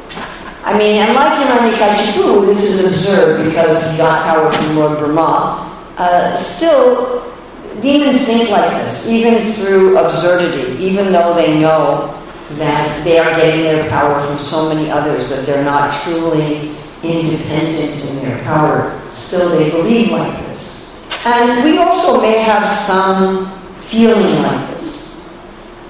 I 0.63 0.79
mean, 0.79 0.97
and 1.03 1.15
like 1.15 1.33
Hiranyakashipu, 1.41 2.47
this 2.47 2.63
is 2.63 2.87
absurd 2.87 3.45
because 3.51 3.91
he 3.91 3.97
got 3.97 4.23
power 4.23 4.53
from 4.53 4.77
Lord 4.77 4.99
Brahma. 4.99 5.75
Uh, 5.97 6.37
still, 6.37 7.35
demons 7.83 8.25
think 8.25 8.51
like 8.51 8.71
this, 8.85 9.11
even 9.11 9.53
through 9.55 9.99
absurdity, 9.99 10.81
even 10.83 11.11
though 11.11 11.35
they 11.35 11.59
know 11.59 12.18
that 12.57 13.05
they 13.05 13.19
are 13.19 13.37
getting 13.37 13.63
their 13.63 13.89
power 13.91 14.27
from 14.27 14.39
so 14.39 14.75
many 14.75 14.91
others, 14.91 15.29
that 15.29 15.45
they're 15.45 15.65
not 15.65 15.93
truly 16.03 16.75
independent 17.03 18.05
in 18.05 18.17
their 18.17 18.43
power. 18.45 19.01
Still, 19.11 19.51
they 19.51 19.71
believe 19.71 20.11
like 20.11 20.39
this. 20.47 21.07
And 21.27 21.65
we 21.65 21.79
also 21.79 22.21
may 22.21 22.39
have 22.39 22.69
some 22.69 23.53
feeling 23.83 24.43
like 24.43 24.75
this, 24.75 25.37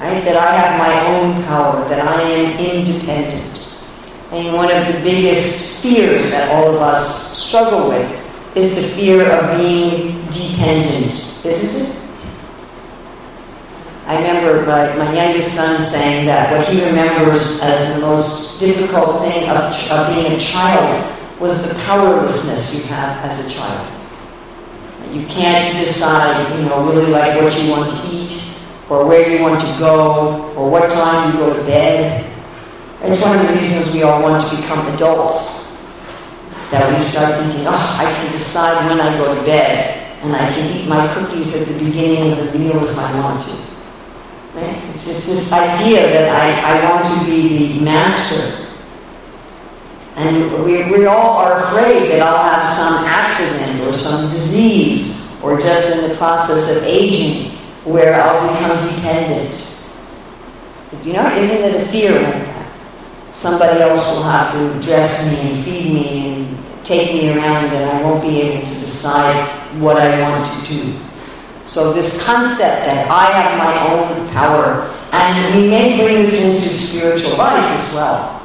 right? 0.00 0.24
That 0.24 0.36
I 0.36 0.52
have 0.56 0.78
my 0.78 1.06
own 1.16 1.44
power, 1.44 1.88
that 1.88 2.06
I 2.06 2.22
am 2.22 2.58
independent. 2.58 3.76
And 4.32 4.54
one 4.54 4.70
of 4.70 4.92
the 4.92 5.00
biggest 5.00 5.80
fears 5.82 6.30
that 6.32 6.50
all 6.52 6.74
of 6.74 6.82
us 6.82 7.38
struggle 7.38 7.88
with 7.88 8.56
is 8.56 8.76
the 8.76 8.82
fear 8.82 9.30
of 9.30 9.56
being 9.56 10.26
dependent, 10.26 11.44
isn't 11.44 11.86
it? 11.86 12.07
I 14.08 14.16
remember 14.16 14.64
my, 14.64 14.96
my 14.96 15.12
youngest 15.12 15.54
son 15.54 15.82
saying 15.82 16.24
that 16.24 16.50
what 16.56 16.66
he 16.72 16.82
remembers 16.82 17.60
as 17.60 17.94
the 17.94 18.00
most 18.00 18.58
difficult 18.58 19.20
thing 19.20 19.50
of, 19.50 19.74
of 19.90 20.14
being 20.14 20.32
a 20.32 20.40
child 20.40 21.14
was 21.38 21.68
the 21.68 21.84
powerlessness 21.84 22.74
you 22.74 22.90
have 22.94 23.22
as 23.22 23.46
a 23.46 23.52
child. 23.52 23.86
You 25.12 25.26
can't 25.26 25.76
decide, 25.76 26.58
you 26.58 26.64
know, 26.64 26.90
really 26.90 27.10
like 27.10 27.38
what 27.38 27.52
you 27.62 27.70
want 27.70 27.94
to 27.94 28.08
eat, 28.10 28.50
or 28.88 29.06
where 29.06 29.28
you 29.28 29.42
want 29.42 29.60
to 29.60 29.78
go, 29.78 30.54
or 30.54 30.70
what 30.70 30.90
time 30.90 31.34
you 31.34 31.40
go 31.40 31.54
to 31.54 31.62
bed. 31.64 32.24
It's 33.02 33.22
one 33.22 33.38
of 33.38 33.46
the 33.46 33.60
reasons 33.60 33.94
we 33.94 34.04
all 34.04 34.22
want 34.22 34.48
to 34.48 34.56
become 34.56 34.86
adults. 34.94 35.86
That 36.70 36.90
we 36.90 37.04
start 37.04 37.44
thinking, 37.44 37.66
oh, 37.66 37.96
I 37.98 38.04
can 38.04 38.32
decide 38.32 38.88
when 38.88 39.02
I 39.02 39.18
go 39.18 39.34
to 39.34 39.40
bed, 39.42 40.18
and 40.22 40.34
I 40.34 40.50
can 40.50 40.74
eat 40.74 40.88
my 40.88 41.12
cookies 41.12 41.54
at 41.54 41.68
the 41.68 41.84
beginning 41.84 42.32
of 42.32 42.50
the 42.50 42.58
meal 42.58 42.88
if 42.88 42.96
I 42.96 43.20
want 43.20 43.46
to. 43.46 43.77
It's 44.94 45.06
just 45.06 45.26
this 45.26 45.52
idea 45.52 46.02
that 46.02 46.28
I, 46.30 46.78
I 46.78 46.90
want 46.90 47.20
to 47.20 47.30
be 47.30 47.48
the 47.48 47.80
master. 47.80 48.66
And 50.16 50.64
we, 50.64 50.90
we 50.90 51.06
all 51.06 51.38
are 51.38 51.62
afraid 51.62 52.10
that 52.10 52.20
I'll 52.20 52.42
have 52.42 52.68
some 52.68 53.04
accident 53.04 53.86
or 53.86 53.92
some 53.92 54.30
disease 54.30 55.40
or 55.42 55.60
just 55.60 56.02
in 56.02 56.10
the 56.10 56.16
process 56.16 56.76
of 56.76 56.88
aging 56.88 57.56
where 57.84 58.20
I'll 58.20 58.52
become 58.52 58.86
dependent. 58.86 59.64
You 61.04 61.12
know, 61.12 61.32
isn't 61.36 61.74
it 61.74 61.82
a 61.82 61.86
fear 61.88 62.12
like 62.20 62.32
that? 62.32 62.72
Somebody 63.34 63.80
else 63.80 64.16
will 64.16 64.24
have 64.24 64.52
to 64.54 64.84
dress 64.84 65.30
me 65.30 65.52
and 65.52 65.64
feed 65.64 65.94
me 65.94 66.34
and 66.34 66.84
take 66.84 67.12
me 67.12 67.30
around 67.30 67.66
and 67.66 67.90
I 67.90 68.02
won't 68.02 68.22
be 68.22 68.40
able 68.40 68.66
to 68.66 68.74
decide 68.80 69.80
what 69.80 69.98
I 69.98 70.20
want 70.20 70.66
to 70.66 70.72
do. 70.72 70.98
So 71.68 71.92
this 71.92 72.24
concept 72.24 72.86
that 72.86 73.10
I 73.10 73.26
have 73.30 73.58
my 73.58 73.76
own 73.92 74.28
power, 74.30 74.88
and 75.12 75.54
we 75.54 75.68
may 75.68 75.98
bring 75.98 76.22
this 76.22 76.42
into 76.42 76.70
spiritual 76.70 77.36
life 77.36 77.62
as 77.78 77.92
well. 77.92 78.40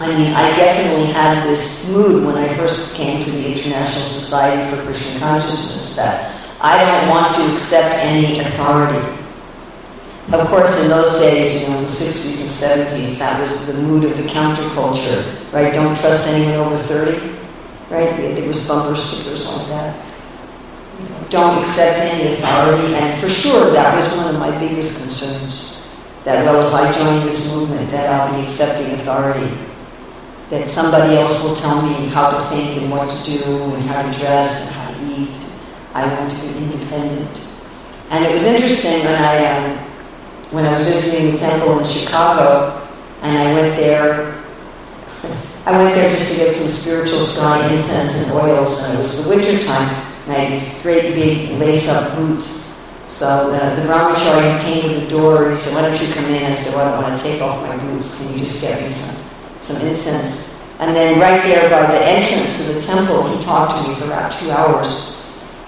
I 0.00 0.08
mean, 0.08 0.34
I 0.34 0.54
definitely 0.56 1.12
had 1.12 1.46
this 1.46 1.94
mood 1.94 2.26
when 2.26 2.36
I 2.36 2.52
first 2.56 2.96
came 2.96 3.24
to 3.24 3.30
the 3.30 3.52
International 3.52 4.04
Society 4.04 4.74
for 4.74 4.82
Krishna 4.82 5.20
Consciousness 5.20 5.96
that 5.96 6.34
I 6.60 6.84
don't 6.84 7.08
want 7.08 7.36
to 7.36 7.54
accept 7.54 8.04
any 8.04 8.40
authority. 8.40 9.06
Of 10.32 10.48
course, 10.48 10.82
in 10.82 10.88
those 10.88 11.20
days, 11.20 11.62
you 11.62 11.68
know, 11.68 11.78
in 11.78 11.84
the 11.84 11.90
60s 11.90 12.42
and 12.42 12.98
70s, 12.98 13.18
that 13.20 13.40
was 13.40 13.68
the 13.68 13.80
mood 13.82 14.02
of 14.02 14.16
the 14.16 14.24
counterculture, 14.24 15.22
right? 15.52 15.72
Don't 15.72 15.96
trust 16.00 16.28
anyone 16.28 16.72
over 16.72 16.82
30, 16.82 17.38
right? 17.88 18.34
There 18.34 18.48
was 18.48 18.66
bumper 18.66 18.96
stickers 19.00 19.46
like 19.46 19.68
that. 19.68 20.15
Don't 21.30 21.64
accept 21.64 21.98
any 21.98 22.34
authority, 22.34 22.94
and 22.94 23.20
for 23.20 23.28
sure, 23.28 23.72
that 23.72 23.96
was 23.96 24.14
one 24.16 24.34
of 24.34 24.40
my 24.40 24.56
biggest 24.58 25.02
concerns. 25.02 25.88
That, 26.24 26.44
well, 26.44 26.66
if 26.66 26.74
I 26.74 26.92
join 26.92 27.24
this 27.26 27.54
movement, 27.54 27.90
that 27.90 28.12
I'll 28.12 28.40
be 28.40 28.46
accepting 28.48 28.92
authority. 28.94 29.56
That 30.50 30.70
somebody 30.70 31.16
else 31.16 31.42
will 31.42 31.56
tell 31.56 31.82
me 31.82 32.06
how 32.06 32.30
to 32.30 32.44
think 32.48 32.82
and 32.82 32.90
what 32.90 33.16
to 33.16 33.24
do 33.24 33.74
and 33.74 33.82
how 33.84 34.02
to 34.02 34.18
dress 34.18 34.68
and 34.68 34.76
how 34.76 34.90
to 34.90 35.22
eat. 35.22 35.46
I 35.94 36.06
want 36.06 36.30
to 36.30 36.42
be 36.42 36.58
independent. 36.58 37.48
And 38.10 38.24
it 38.24 38.32
was 38.34 38.44
interesting 38.44 39.04
when 39.04 39.22
I 39.22 39.46
um, 39.46 39.78
when 40.50 40.64
I 40.64 40.78
was 40.78 40.86
visiting 40.86 41.32
the 41.32 41.38
temple 41.38 41.80
in 41.80 41.86
Chicago, 41.86 42.86
and 43.22 43.36
I 43.36 43.52
went 43.54 43.76
there. 43.76 44.44
I 45.66 45.76
went 45.76 45.94
there 45.96 46.10
just 46.12 46.32
to 46.32 46.44
get 46.44 46.54
some 46.54 46.68
spiritual 46.68 47.20
sky 47.20 47.72
incense 47.74 48.30
and 48.30 48.40
oils, 48.40 48.88
and 48.88 49.00
it 49.00 49.02
was 49.02 49.24
the 49.24 49.34
winter 49.34 49.64
time, 49.66 50.15
had 50.34 50.52
these 50.52 50.82
great 50.82 51.14
big 51.14 51.58
lace-up 51.58 52.16
boots. 52.16 52.64
So 53.08 53.50
the, 53.50 53.80
the 53.80 53.88
Brahmachari 53.88 54.60
came 54.62 54.82
to 54.82 55.00
the 55.00 55.08
door, 55.08 55.50
he 55.50 55.56
said, 55.56 55.74
why 55.74 55.88
don't 55.88 56.06
you 56.06 56.12
come 56.12 56.24
in? 56.26 56.44
I 56.44 56.52
said, 56.52 56.74
well, 56.74 56.94
I 56.94 57.08
want 57.08 57.18
to 57.18 57.24
take 57.24 57.40
off 57.40 57.62
my 57.66 57.76
boots. 57.76 58.20
Can 58.20 58.38
you 58.38 58.44
just 58.44 58.60
get 58.60 58.82
me 58.82 58.90
some, 58.90 59.16
some 59.60 59.86
incense? 59.86 60.68
And 60.78 60.94
then 60.94 61.18
right 61.18 61.42
there 61.42 61.70
by 61.70 61.90
the 61.90 62.04
entrance 62.04 62.66
to 62.66 62.72
the 62.74 62.82
temple, 62.82 63.34
he 63.34 63.44
talked 63.44 63.82
to 63.82 63.88
me 63.88 63.98
for 63.98 64.06
about 64.06 64.32
two 64.38 64.50
hours. 64.50 65.16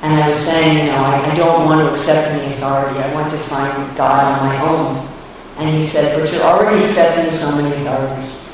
And 0.02 0.12
I 0.20 0.28
was 0.28 0.36
saying, 0.36 0.86
you 0.86 0.92
know, 0.92 0.98
I, 0.98 1.30
I 1.30 1.34
don't 1.34 1.64
want 1.64 1.86
to 1.86 1.92
accept 1.92 2.28
any 2.28 2.52
authority. 2.54 2.98
I 3.00 3.14
want 3.14 3.30
to 3.30 3.38
find 3.38 3.96
God 3.96 4.40
on 4.40 4.46
my 4.46 4.60
own. 4.68 5.08
And 5.56 5.74
he 5.74 5.82
said, 5.82 6.20
but 6.20 6.30
you're 6.32 6.42
already 6.42 6.84
accepting 6.84 7.32
so 7.32 7.56
many 7.56 7.74
authorities. 7.82 8.44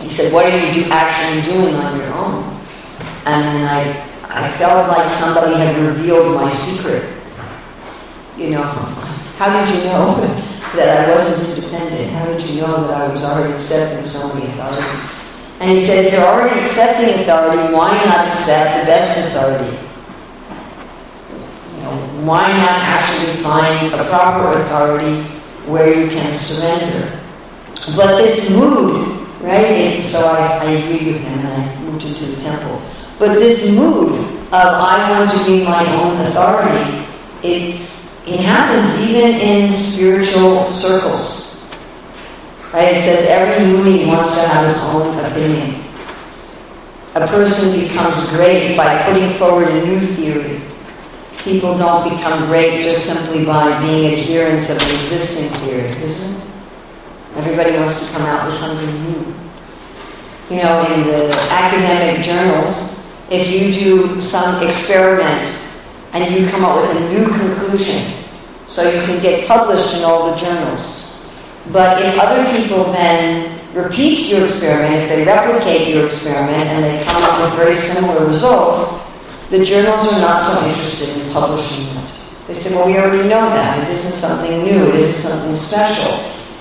He 0.00 0.08
said, 0.08 0.32
what 0.32 0.46
are 0.46 0.66
you 0.66 0.72
do, 0.72 0.90
actually 0.90 1.52
doing 1.52 1.74
on 1.76 1.96
your 1.98 2.12
own? 2.12 2.60
And 3.24 3.42
then 3.44 3.68
I, 3.68 4.09
I 4.32 4.48
felt 4.58 4.86
like 4.88 5.10
somebody 5.10 5.54
had 5.56 5.76
revealed 5.76 6.36
my 6.36 6.52
secret. 6.52 7.02
You 8.36 8.50
know, 8.50 8.62
how 8.62 9.64
did 9.64 9.74
you 9.74 9.84
know 9.84 10.20
that 10.76 11.08
I 11.08 11.12
wasn't 11.12 11.58
independent? 11.58 12.12
How 12.12 12.26
did 12.26 12.48
you 12.48 12.60
know 12.60 12.86
that 12.86 13.00
I 13.00 13.08
was 13.08 13.24
already 13.24 13.54
accepting 13.54 14.06
so 14.06 14.32
many 14.34 14.46
authorities? 14.52 15.10
And 15.58 15.76
he 15.76 15.84
said, 15.84 16.04
if 16.04 16.12
you're 16.12 16.24
already 16.24 16.60
accepting 16.60 17.20
authority, 17.20 17.74
why 17.74 17.92
not 18.04 18.28
accept 18.28 18.80
the 18.80 18.86
best 18.86 19.34
authority? 19.34 19.76
You 21.76 21.82
know, 21.82 21.96
why 22.22 22.48
not 22.52 22.80
actually 22.80 23.42
find 23.42 23.92
a 23.92 24.04
proper 24.08 24.60
authority 24.60 25.22
where 25.66 25.92
you 25.92 26.08
can 26.08 26.32
surrender? 26.32 27.20
But 27.96 28.22
this 28.22 28.56
mood, 28.56 29.26
right? 29.40 30.04
so 30.04 30.24
I, 30.24 30.64
I 30.64 30.70
agreed 30.70 31.14
with 31.14 31.20
him 31.20 31.40
and 31.40 31.48
I 31.48 31.80
moved 31.80 32.04
into 32.04 32.24
the 32.26 32.40
temple. 32.42 32.80
But 33.20 33.34
this 33.34 33.76
mood 33.76 34.18
of 34.48 34.52
I 34.80 35.10
want 35.10 35.30
to 35.36 35.44
be 35.44 35.62
my 35.62 35.84
own 36.00 36.24
authority, 36.24 37.04
it, 37.42 37.78
it 38.26 38.40
happens 38.40 38.98
even 39.10 39.34
in 39.34 39.72
spiritual 39.74 40.70
circles. 40.70 41.70
Right? 42.72 42.96
It 42.96 43.02
says 43.02 43.28
every 43.28 43.66
Muni 43.66 44.06
wants 44.06 44.36
to 44.36 44.48
have 44.48 44.64
his 44.64 44.82
own 44.94 45.22
opinion. 45.22 45.84
A 47.14 47.26
person 47.26 47.78
becomes 47.78 48.26
great 48.30 48.74
by 48.74 49.02
putting 49.02 49.34
forward 49.34 49.68
a 49.68 49.84
new 49.84 50.00
theory. 50.00 50.58
People 51.44 51.76
don't 51.76 52.08
become 52.16 52.46
great 52.46 52.82
just 52.82 53.04
simply 53.04 53.44
by 53.44 53.82
being 53.82 54.18
adherents 54.18 54.70
of 54.70 54.76
an 54.78 54.94
existing 54.94 55.58
theory, 55.60 55.90
isn't 56.02 56.40
it? 56.40 56.50
Everybody 57.36 57.76
wants 57.76 58.06
to 58.06 58.12
come 58.14 58.22
out 58.22 58.46
with 58.46 58.54
something 58.54 59.12
new. 59.12 59.34
You 60.48 60.62
know, 60.62 60.86
in 60.90 61.06
the 61.06 61.36
academic 61.50 62.24
journals, 62.24 63.00
if 63.30 63.48
you 63.50 63.72
do 63.72 64.20
some 64.20 64.66
experiment 64.66 65.48
and 66.12 66.34
you 66.34 66.50
come 66.50 66.64
up 66.64 66.80
with 66.80 66.96
a 66.96 67.08
new 67.12 67.26
conclusion, 67.26 68.12
so 68.66 68.88
you 68.88 69.00
can 69.06 69.22
get 69.22 69.48
published 69.48 69.94
in 69.96 70.04
all 70.04 70.30
the 70.30 70.36
journals, 70.36 71.32
but 71.72 72.02
if 72.02 72.18
other 72.18 72.44
people 72.56 72.84
then 72.92 73.58
repeat 73.74 74.28
your 74.28 74.46
experiment, 74.46 74.94
if 74.94 75.08
they 75.08 75.24
replicate 75.24 75.94
your 75.94 76.06
experiment 76.06 76.66
and 76.66 76.84
they 76.84 77.04
come 77.04 77.22
up 77.22 77.40
with 77.42 77.54
very 77.54 77.74
similar 77.74 78.26
results, 78.26 79.08
the 79.50 79.64
journals 79.64 80.12
are 80.12 80.20
not 80.20 80.46
so 80.46 80.66
interested 80.68 81.24
in 81.24 81.32
publishing 81.32 81.86
it. 81.86 82.10
They 82.46 82.54
say, 82.54 82.74
well, 82.74 82.86
we 82.86 82.96
already 82.98 83.28
know 83.28 83.50
that. 83.50 83.88
It 83.88 83.92
isn't 83.92 84.12
something 84.12 84.64
new. 84.64 84.88
It 84.88 84.96
isn't 84.96 85.20
something 85.20 85.56
special. 85.56 86.12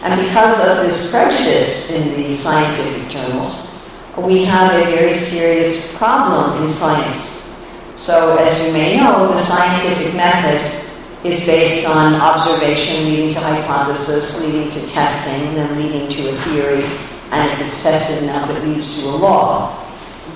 And 0.03 0.21
because 0.21 0.61
of 0.67 0.85
this 0.85 1.11
prejudice 1.11 1.91
in 1.91 2.15
the 2.15 2.35
scientific 2.35 3.09
journals, 3.09 3.68
we 4.25 4.45
have 4.45 4.73
a 4.73 4.85
very 4.85 5.13
serious 5.13 5.95
problem 5.97 6.63
in 6.63 6.69
science. 6.69 7.39
So, 7.95 8.37
as 8.37 8.65
you 8.65 8.73
may 8.73 8.97
know, 8.97 9.27
the 9.27 9.41
scientific 9.41 10.15
method 10.15 10.79
is 11.23 11.45
based 11.45 11.87
on 11.87 12.15
observation 12.15 13.05
leading 13.05 13.33
to 13.33 13.39
hypothesis, 13.39 14.45
leading 14.45 14.71
to 14.71 14.87
testing, 14.87 15.53
then 15.55 15.77
leading 15.77 16.09
to 16.09 16.29
a 16.29 16.35
theory, 16.43 16.85
and 17.31 17.51
if 17.51 17.67
it's 17.67 17.83
tested 17.83 18.23
enough, 18.23 18.49
it 18.49 18.63
leads 18.63 19.03
to 19.03 19.09
a 19.09 19.15
law. 19.17 19.85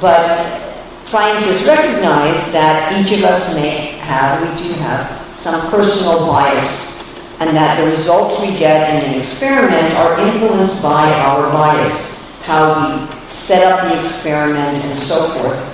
But 0.02 0.76
scientists 1.06 1.66
recognize 1.68 2.52
that 2.52 3.00
each 3.00 3.18
of 3.18 3.24
us 3.24 3.56
may 3.56 3.98
have, 4.04 4.42
we 4.42 4.64
do 4.64 4.74
have, 4.74 5.22
some 5.38 5.72
personal 5.72 6.28
bias, 6.28 7.18
and 7.40 7.56
that 7.56 7.80
the 7.80 7.90
results 7.90 8.42
we 8.42 8.58
get 8.58 8.90
in 8.90 9.12
an 9.12 9.20
experiment 9.20 9.96
are 9.96 10.20
influenced 10.20 10.84
by 10.84 11.12
our 11.14 11.50
bias, 11.52 12.42
how 12.42 12.76
we 12.76 13.23
set 13.34 13.66
up 13.66 13.90
the 13.90 14.00
experiment, 14.00 14.78
and 14.86 14.98
so 14.98 15.16
forth. 15.40 15.74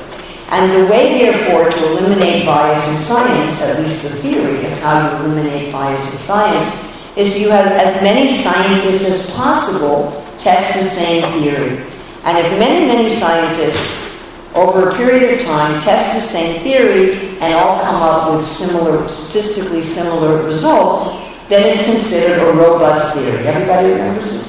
And 0.52 0.72
the 0.82 0.92
way, 0.92 1.20
therefore, 1.20 1.70
to 1.70 1.92
eliminate 1.92 2.46
bias 2.46 2.88
in 2.90 2.98
science, 2.98 3.62
at 3.62 3.84
least 3.84 4.04
the 4.04 4.10
theory 4.10 4.66
of 4.72 4.80
how 4.80 5.10
to 5.10 5.24
eliminate 5.24 5.72
bias 5.72 6.02
in 6.02 6.18
science, 6.18 6.90
is 7.16 7.40
you 7.40 7.50
have 7.50 7.68
as 7.68 8.02
many 8.02 8.34
scientists 8.34 9.08
as 9.08 9.36
possible 9.36 10.26
test 10.40 10.80
the 10.80 10.90
same 10.90 11.22
theory. 11.42 11.86
And 12.24 12.38
if 12.38 12.58
many, 12.58 12.88
many 12.88 13.10
scientists 13.10 14.10
over 14.56 14.90
a 14.90 14.96
period 14.96 15.40
of 15.40 15.46
time 15.46 15.82
test 15.82 16.16
the 16.16 16.22
same 16.22 16.62
theory 16.62 17.38
and 17.40 17.54
all 17.54 17.82
come 17.84 18.02
up 18.02 18.36
with 18.36 18.48
similar, 18.48 19.08
statistically 19.08 19.84
similar 19.84 20.44
results, 20.44 21.30
then 21.50 21.78
it's 21.78 21.86
considered 21.86 22.42
a 22.48 22.54
robust 22.54 23.18
theory. 23.18 23.48
Everybody 23.48 23.90
remembers 23.90 24.32
this? 24.32 24.49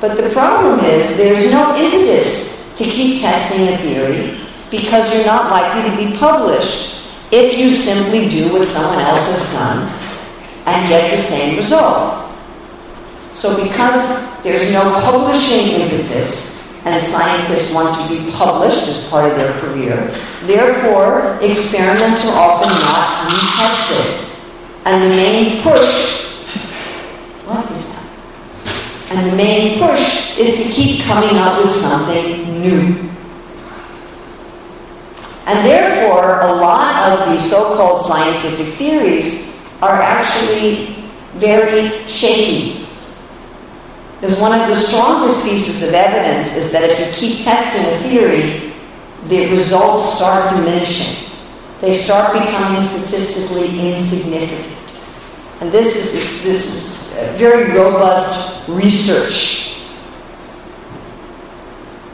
But 0.00 0.16
the 0.16 0.30
problem 0.30 0.84
is 0.84 1.16
there's 1.16 1.50
no 1.50 1.76
impetus 1.76 2.76
to 2.76 2.84
keep 2.84 3.20
testing 3.20 3.68
a 3.68 3.76
theory 3.78 4.40
because 4.70 5.12
you're 5.12 5.26
not 5.26 5.50
likely 5.50 5.90
to 5.90 5.96
be 5.96 6.16
published 6.16 6.94
if 7.32 7.58
you 7.58 7.72
simply 7.72 8.28
do 8.28 8.52
what 8.52 8.68
someone 8.68 9.00
else 9.00 9.26
has 9.30 9.52
done 9.54 9.88
and 10.66 10.88
get 10.88 11.16
the 11.16 11.22
same 11.22 11.58
result. 11.58 12.30
So, 13.34 13.62
because 13.62 14.42
there's 14.42 14.72
no 14.72 14.82
publishing 15.00 15.80
impetus, 15.80 16.58
and 16.84 17.04
scientists 17.04 17.74
want 17.74 18.00
to 18.00 18.08
be 18.08 18.30
published 18.32 18.88
as 18.88 19.08
part 19.10 19.30
of 19.30 19.36
their 19.36 19.52
career, 19.60 20.14
therefore, 20.44 21.38
experiments 21.42 22.26
are 22.26 22.38
often 22.38 22.70
not 22.70 23.26
untested. 23.26 24.28
And 24.84 25.04
the 25.04 25.08
main 25.16 25.62
push, 25.62 26.34
what 27.44 27.70
is 27.72 27.90
that? 27.90 27.97
And 29.10 29.32
the 29.32 29.36
main 29.36 29.78
push 29.78 30.38
is 30.38 30.66
to 30.66 30.72
keep 30.72 31.04
coming 31.04 31.36
up 31.36 31.62
with 31.62 31.70
something 31.70 32.60
new. 32.60 33.08
And 35.46 35.66
therefore, 35.66 36.40
a 36.40 36.52
lot 36.52 37.10
of 37.10 37.32
these 37.32 37.50
so 37.50 37.74
called 37.74 38.04
scientific 38.04 38.74
theories 38.74 39.58
are 39.80 40.02
actually 40.02 40.96
very 41.36 42.06
shaky. 42.06 42.86
Because 44.20 44.40
one 44.40 44.60
of 44.60 44.68
the 44.68 44.76
strongest 44.76 45.44
pieces 45.44 45.88
of 45.88 45.94
evidence 45.94 46.56
is 46.56 46.72
that 46.72 46.82
if 46.90 46.98
you 46.98 47.14
keep 47.14 47.44
testing 47.44 47.86
a 47.86 48.10
theory, 48.10 48.74
the 49.28 49.50
results 49.50 50.16
start 50.16 50.54
diminishing. 50.54 51.30
They 51.80 51.94
start 51.94 52.32
becoming 52.32 52.82
statistically 52.86 53.94
insignificant. 53.94 54.77
And 55.60 55.72
this 55.72 55.96
is, 55.96 56.42
this 56.44 56.64
is 56.72 57.36
very 57.36 57.76
robust 57.76 58.68
research. 58.68 59.82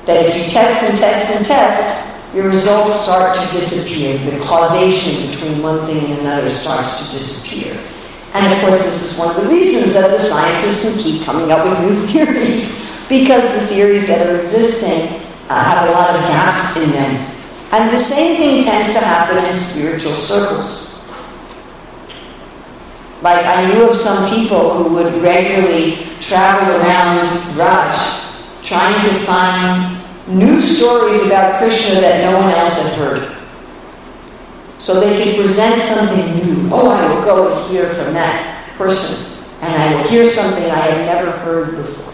That 0.06 0.24
if 0.24 0.36
you 0.36 0.48
test 0.48 0.90
and 0.90 0.98
test 0.98 1.36
and 1.36 1.46
test, 1.46 2.34
your 2.34 2.48
results 2.48 3.02
start 3.02 3.38
to 3.38 3.52
disappear. 3.52 4.18
The 4.18 4.44
causation 4.44 5.30
between 5.30 5.62
one 5.62 5.86
thing 5.86 6.10
and 6.10 6.20
another 6.20 6.50
starts 6.50 7.06
to 7.06 7.18
disappear. 7.18 7.78
And 8.32 8.52
of 8.52 8.60
course, 8.60 8.82
this 8.82 9.12
is 9.12 9.18
one 9.18 9.36
of 9.36 9.42
the 9.42 9.48
reasons 9.48 9.94
that 9.94 10.10
the 10.10 10.24
scientists 10.24 11.02
keep 11.02 11.22
coming 11.22 11.52
up 11.52 11.64
with 11.64 11.78
new 11.80 12.06
theories, 12.12 12.90
because 13.08 13.42
the 13.60 13.66
theories 13.68 14.08
that 14.08 14.26
are 14.26 14.40
existing 14.40 15.22
uh, 15.48 15.62
have 15.62 15.88
a 15.88 15.92
lot 15.92 16.16
of 16.16 16.20
gaps 16.22 16.76
in 16.76 16.90
them. 16.90 17.30
And 17.72 17.96
the 17.96 18.02
same 18.02 18.36
thing 18.36 18.64
tends 18.64 18.94
to 18.94 19.00
happen 19.00 19.44
in 19.44 19.52
spiritual 19.52 20.14
circles. 20.14 20.93
Like 23.24 23.46
I 23.46 23.72
knew 23.72 23.88
of 23.88 23.96
some 23.96 24.28
people 24.28 24.74
who 24.74 24.94
would 24.96 25.22
regularly 25.22 26.06
travel 26.20 26.76
around 26.76 27.56
Raj 27.56 27.98
trying 28.62 29.02
to 29.02 29.14
find 29.24 29.98
new 30.28 30.60
stories 30.60 31.24
about 31.26 31.56
Krishna 31.56 32.02
that 32.02 32.30
no 32.30 32.38
one 32.38 32.50
else 32.50 32.82
had 32.82 32.98
heard. 32.98 33.36
So 34.78 35.00
they 35.00 35.24
could 35.24 35.46
present 35.46 35.80
something 35.82 36.36
new. 36.36 36.68
Oh, 36.70 36.90
I 36.90 37.14
will 37.14 37.24
go 37.24 37.56
and 37.56 37.70
hear 37.70 37.94
from 37.94 38.12
that 38.12 38.74
person, 38.76 39.40
and 39.62 39.72
I 39.72 39.96
will 39.96 40.06
hear 40.06 40.30
something 40.30 40.64
I 40.64 40.76
have 40.76 41.06
never 41.06 41.30
heard 41.30 41.76
before. 41.78 42.12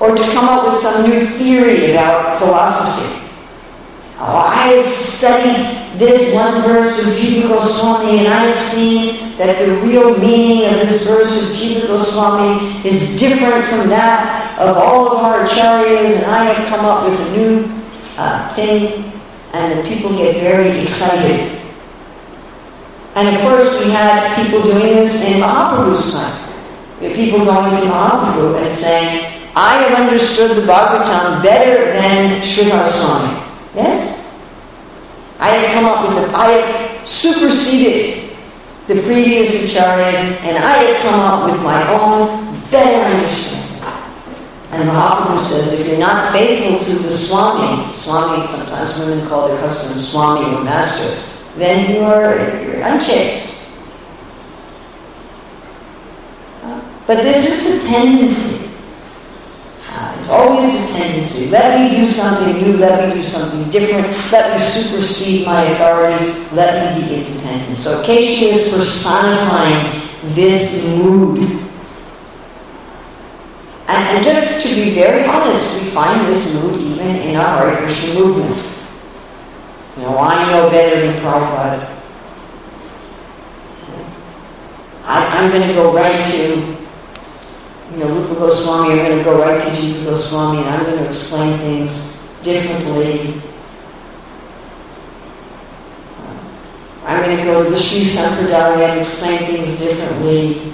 Or 0.00 0.16
to 0.16 0.22
come 0.32 0.48
up 0.48 0.66
with 0.66 0.80
some 0.80 1.10
new 1.10 1.26
theory 1.26 1.90
about 1.90 2.38
philosophy. 2.38 3.25
Oh, 4.18 4.24
I've 4.24 4.94
studied 4.94 5.98
this 5.98 6.32
one 6.32 6.62
verse 6.62 7.02
of 7.02 7.12
Jiva 7.16 7.48
Goswami, 7.48 8.20
and 8.20 8.28
I've 8.28 8.56
seen 8.56 9.36
that 9.36 9.58
the 9.58 9.72
real 9.82 10.16
meaning 10.16 10.64
of 10.64 10.88
this 10.88 11.06
verse 11.06 11.50
of 11.50 11.56
Jiva 11.56 11.86
Goswami 11.86 12.80
is 12.82 13.20
different 13.20 13.62
from 13.66 13.90
that 13.90 14.58
of 14.58 14.78
all 14.78 15.12
of 15.12 15.18
our 15.22 15.46
acharyas, 15.46 16.16
and 16.16 16.32
I 16.32 16.44
have 16.44 16.68
come 16.68 16.86
up 16.86 17.04
with 17.04 17.20
a 17.20 17.36
new 17.36 17.82
uh, 18.16 18.54
thing, 18.54 19.12
and 19.52 19.78
the 19.78 19.86
people 19.86 20.16
get 20.16 20.36
very 20.36 20.80
excited. 20.80 21.60
And 23.16 23.36
of 23.36 23.42
course, 23.42 23.84
we 23.84 23.90
had 23.90 24.34
people 24.42 24.62
doing 24.62 24.96
this 24.96 25.30
in 25.30 25.42
Mahaprabhu's 25.42 26.14
time. 26.14 26.54
We 27.00 27.08
had 27.08 27.16
people 27.16 27.44
going 27.44 27.70
to 27.70 27.86
Mahaprabhu 27.86 28.66
and 28.66 28.74
saying, 28.74 29.50
I 29.54 29.82
have 29.82 30.08
understood 30.08 30.56
the 30.56 30.62
Bhagavatam 30.62 31.42
better 31.42 31.92
than 31.92 32.40
Sridhar 32.40 32.90
Swami. 32.90 33.45
Yes? 33.76 34.24
I 35.38 35.50
have 35.50 35.74
come 35.74 35.84
up 35.84 36.08
with 36.08 36.24
it. 36.24 36.34
I 36.34 36.50
have 36.52 37.06
superseded 37.06 38.36
the 38.86 39.02
previous 39.02 39.70
acharyas 39.70 40.42
and 40.44 40.56
I 40.56 40.76
have 40.78 41.02
come 41.02 41.20
up 41.20 41.50
with 41.50 41.62
my 41.62 41.86
own 41.92 42.58
better 42.70 43.14
understanding. 43.14 43.66
And 44.70 44.88
Mahaprabhu 44.88 45.44
says 45.44 45.80
if 45.80 45.88
you're 45.88 45.98
not 45.98 46.32
faithful 46.32 46.84
to 46.84 47.02
the 47.02 47.10
Swami, 47.10 47.94
Swami, 47.94 48.46
sometimes 48.48 48.98
women 48.98 49.28
call 49.28 49.48
their 49.48 49.60
husband 49.60 50.00
Swami 50.00 50.56
or 50.56 50.64
Master, 50.64 51.22
then 51.56 51.94
you 51.94 52.00
are 52.00 52.36
you're 52.62 52.82
unchaste. 52.82 53.52
But 57.06 57.22
this 57.22 57.46
is 57.46 57.84
a 57.84 57.92
tendency. 57.92 58.65
It's 60.20 60.34
always 60.34 60.90
a 60.90 60.92
tendency. 60.92 61.50
Let 61.50 61.78
me 61.80 61.96
do 61.98 62.08
something 62.08 62.60
new, 62.60 62.78
let 62.78 63.08
me 63.08 63.14
do 63.14 63.22
something 63.22 63.70
different, 63.70 64.08
let 64.32 64.52
me 64.52 64.64
supersede 64.64 65.46
my 65.46 65.62
authorities, 65.62 66.52
let 66.52 66.98
me 66.98 67.06
be 67.06 67.26
independent. 67.26 67.78
So 67.78 68.02
Keshi 68.02 68.52
is 68.52 68.68
personifying 68.72 70.02
this 70.34 70.96
mood. 70.98 71.62
And, 73.88 74.16
and, 74.16 74.24
just 74.24 74.66
to 74.66 74.74
be 74.74 74.94
very 74.94 75.24
honest, 75.24 75.84
we 75.84 75.90
find 75.90 76.26
this 76.26 76.60
mood 76.60 76.80
even 76.80 77.16
in 77.16 77.36
our 77.36 77.70
Hare 77.70 77.86
Krishna 77.86 78.14
movement. 78.14 78.66
You 79.96 80.02
know, 80.02 80.18
I 80.18 80.50
know 80.50 80.68
better 80.70 81.06
than 81.06 81.22
Prabhupada. 81.22 81.96
I, 85.04 85.44
am 85.44 85.52
going 85.52 85.68
to 85.68 85.74
go 85.74 85.94
right 85.94 86.28
to 86.32 86.75
you 87.92 87.98
know, 87.98 88.08
Rupa 88.08 88.34
Goswami, 88.34 88.92
I'm 88.92 89.06
going 89.06 89.18
to 89.18 89.24
go 89.24 89.40
right 89.40 89.62
to 89.62 89.68
Jiva 89.70 90.04
Goswami 90.06 90.58
and 90.58 90.68
I'm 90.68 90.84
going 90.84 90.98
to 90.98 91.08
explain 91.08 91.58
things 91.58 92.36
differently. 92.42 93.40
I'm 97.04 97.22
going 97.22 97.36
to 97.36 97.44
go 97.44 97.62
to 97.62 97.70
the 97.70 97.78
Sri 97.78 98.00
Sampradaya 98.00 98.90
and 98.90 99.00
explain 99.00 99.38
things 99.38 99.78
differently. 99.78 100.72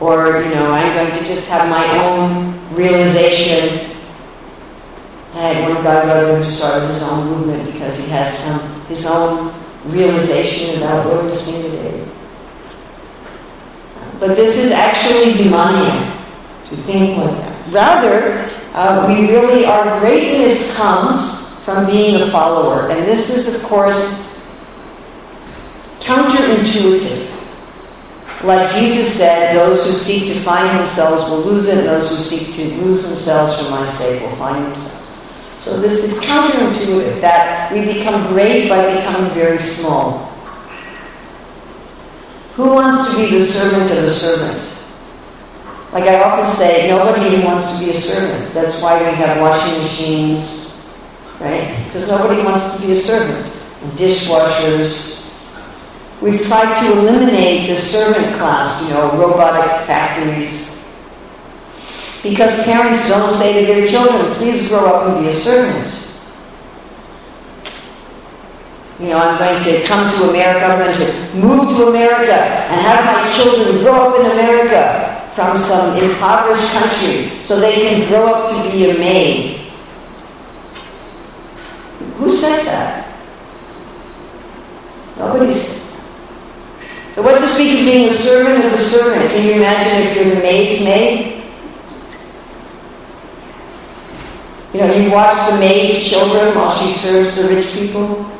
Or, 0.00 0.42
you 0.42 0.54
know, 0.54 0.72
I'm 0.72 0.92
going 0.94 1.12
to 1.12 1.28
just 1.28 1.46
have 1.48 1.68
my 1.68 2.04
own 2.04 2.58
realization. 2.74 3.96
I 5.34 5.38
had 5.38 5.68
one 5.68 5.84
godbrother 5.84 6.42
who 6.42 6.50
started 6.50 6.88
his 6.88 7.02
own 7.04 7.28
movement 7.28 7.72
because 7.72 8.04
he 8.04 8.10
had 8.10 8.34
some 8.34 8.84
his 8.86 9.06
own 9.06 9.54
realization 9.84 10.78
about 10.78 11.06
Lord 11.06 11.32
Singh 11.32 12.10
But 14.18 14.34
this 14.34 14.58
is 14.58 14.72
actually 14.72 15.34
demoniac 15.34 16.19
to 16.70 16.76
think 16.76 17.18
like 17.18 17.36
that. 17.36 17.68
Rather, 17.68 18.50
uh, 18.72 19.04
we 19.08 19.28
really, 19.28 19.64
our 19.66 20.00
greatness 20.00 20.74
comes 20.76 21.62
from 21.64 21.86
being 21.86 22.22
a 22.22 22.30
follower. 22.30 22.88
And 22.90 23.06
this 23.06 23.28
is, 23.28 23.62
of 23.62 23.68
course, 23.68 24.48
counterintuitive. 26.00 27.28
Like 28.42 28.74
Jesus 28.74 29.12
said, 29.14 29.54
those 29.54 29.84
who 29.84 29.92
seek 29.92 30.32
to 30.32 30.40
find 30.40 30.78
themselves 30.78 31.28
will 31.28 31.40
lose 31.40 31.68
it, 31.68 31.78
and 31.78 31.88
those 31.88 32.08
who 32.08 32.16
seek 32.16 32.54
to 32.56 32.84
lose 32.84 33.06
themselves 33.06 33.60
for 33.60 33.70
my 33.70 33.84
sake 33.86 34.22
will 34.22 34.36
find 34.36 34.64
themselves. 34.64 35.00
So 35.58 35.78
this 35.78 36.04
is 36.04 36.18
counterintuitive 36.20 37.20
that 37.20 37.70
we 37.70 37.84
become 37.84 38.32
great 38.32 38.68
by 38.68 38.94
becoming 38.94 39.30
very 39.34 39.58
small. 39.58 40.30
Who 42.54 42.72
wants 42.72 43.10
to 43.10 43.16
be 43.16 43.38
the 43.38 43.44
servant 43.44 43.90
of 43.90 44.04
a 44.04 44.08
servant? 44.08 44.69
Like 45.92 46.04
I 46.04 46.22
often 46.22 46.46
say, 46.46 46.88
nobody 46.88 47.42
wants 47.44 47.72
to 47.72 47.78
be 47.80 47.90
a 47.90 48.00
servant. 48.00 48.54
That's 48.54 48.80
why 48.80 48.98
we 48.98 49.16
have 49.16 49.40
washing 49.40 49.82
machines, 49.82 50.94
right? 51.40 51.84
Because 51.86 52.08
nobody 52.08 52.42
wants 52.42 52.76
to 52.76 52.86
be 52.86 52.92
a 52.92 52.96
servant. 52.96 53.46
Dishwashers. 53.96 55.18
We've 56.22 56.46
tried 56.46 56.80
to 56.82 56.92
eliminate 56.92 57.68
the 57.68 57.76
servant 57.76 58.36
class, 58.36 58.86
you 58.86 58.94
know, 58.94 59.10
robotic 59.18 59.86
factories. 59.86 60.68
Because 62.22 62.62
parents 62.64 63.08
don't 63.08 63.32
say 63.36 63.66
to 63.66 63.72
their 63.72 63.88
children, 63.88 64.34
please 64.34 64.68
grow 64.68 64.86
up 64.86 65.08
and 65.08 65.24
be 65.24 65.30
a 65.30 65.32
servant. 65.32 65.96
You 69.00 69.08
know, 69.08 69.18
I'm 69.18 69.38
going 69.38 69.64
to 69.64 69.86
come 69.86 70.14
to 70.14 70.28
America, 70.28 70.66
I'm 70.66 70.78
going 70.78 70.94
to 70.94 71.34
move 71.34 71.76
to 71.78 71.86
America 71.86 72.34
and 72.34 72.80
have 72.82 73.04
my 73.06 73.32
children 73.32 73.82
grow 73.82 74.10
up 74.10 74.20
in 74.20 74.30
America 74.30 75.09
from 75.34 75.56
some 75.56 75.96
impoverished 76.02 76.70
country 76.72 77.42
so 77.44 77.60
they 77.60 77.74
can 77.74 78.08
grow 78.08 78.26
up 78.26 78.50
to 78.50 78.70
be 78.70 78.90
a 78.90 78.94
maid. 78.94 79.58
Who 82.18 82.30
says 82.36 82.66
that? 82.66 83.18
Nobody 85.16 85.54
says 85.54 85.96
that. 85.96 87.14
So 87.14 87.22
what 87.22 87.38
does 87.40 87.56
of 87.56 87.84
being 87.84 88.10
a 88.10 88.14
servant 88.14 88.64
of 88.64 88.72
a 88.72 88.78
servant? 88.78 89.30
Can 89.30 89.44
you 89.44 89.52
imagine 89.52 90.06
if 90.08 90.16
you're 90.16 90.34
the 90.34 90.40
maid's 90.40 90.84
maid? 90.84 91.44
You 94.72 94.80
know, 94.80 94.92
you 94.94 95.10
watch 95.10 95.50
the 95.50 95.58
maid's 95.58 96.08
children 96.08 96.54
while 96.54 96.76
she 96.76 96.92
serves 96.92 97.36
the 97.36 97.48
rich 97.54 97.72
people 97.72 98.30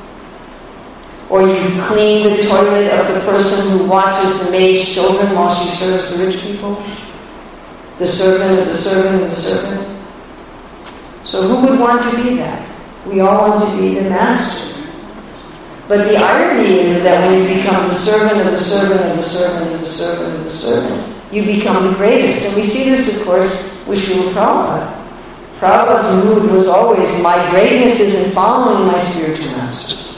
or 1.31 1.47
you 1.49 1.83
clean 1.85 2.37
the 2.37 2.43
toilet 2.43 2.93
of 2.93 3.15
the 3.15 3.21
person 3.21 3.79
who 3.79 3.89
watches 3.89 4.45
the 4.45 4.51
maid's 4.51 4.87
children 4.93 5.33
while 5.35 5.55
she 5.55 5.71
serves 5.71 6.19
the 6.19 6.27
rich 6.27 6.43
people? 6.43 6.83
The 7.99 8.07
servant 8.07 8.61
of 8.61 8.67
the 8.67 8.77
servant 8.77 9.23
of 9.23 9.31
the 9.31 9.37
servant? 9.37 10.01
So 11.25 11.47
who 11.47 11.69
would 11.69 11.79
want 11.79 12.03
to 12.03 12.23
be 12.23 12.37
that? 12.37 12.69
We 13.07 13.21
all 13.21 13.51
want 13.51 13.71
to 13.71 13.81
be 13.81 13.95
the 13.95 14.11
master. 14.11 14.71
But 15.87 16.09
the 16.09 16.17
irony 16.17 16.81
is 16.81 17.03
that 17.05 17.27
when 17.27 17.43
you 17.43 17.57
become 17.57 17.89
the 17.89 17.95
servant 17.95 18.47
of 18.47 18.53
the 18.53 18.65
servant 18.65 19.11
of 19.11 19.17
the 19.17 19.23
servant 19.23 19.75
of 19.75 19.81
the 19.81 19.89
servant 19.89 20.39
of 20.39 20.45
the 20.45 20.51
servant, 20.51 21.17
you 21.33 21.45
become 21.45 21.91
the 21.91 21.97
greatest. 21.97 22.47
And 22.47 22.57
we 22.57 22.63
see 22.63 22.91
this, 22.91 23.21
of 23.21 23.27
course, 23.27 23.87
with 23.87 24.01
Srila 24.01 24.33
Prabhupada. 24.33 25.01
Prabhupada's 25.59 26.25
mood 26.25 26.51
was 26.53 26.69
always, 26.69 27.23
my 27.23 27.51
greatness 27.51 28.01
is 28.01 28.27
in 28.27 28.33
following 28.33 28.87
my 28.87 28.99
spiritual 28.99 29.47
master. 29.53 30.10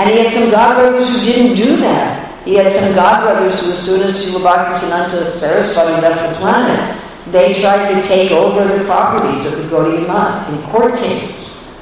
And 0.00 0.08
he 0.08 0.24
had 0.24 0.32
some 0.32 0.48
godbrothers 0.48 1.12
who 1.12 1.20
didn't 1.26 1.56
do 1.56 1.76
that. 1.76 2.42
He 2.46 2.54
had 2.54 2.72
some 2.72 2.94
godbrothers 2.94 3.62
who, 3.62 3.72
as 3.72 3.84
soon 3.84 4.00
as 4.00 4.16
Srila 4.16 4.72
Bhaktisiddhanta 4.72 5.34
Saraswati 5.34 6.00
left 6.00 6.32
the 6.32 6.38
planet, 6.38 6.98
they 7.26 7.60
tried 7.60 7.92
to 7.92 8.08
take 8.08 8.30
over 8.30 8.64
the 8.78 8.82
properties 8.84 9.46
of 9.46 9.62
the 9.62 9.76
Gaudiya 9.76 10.06
Math 10.06 10.48
in 10.48 10.62
court 10.70 10.94
cases. 10.98 11.78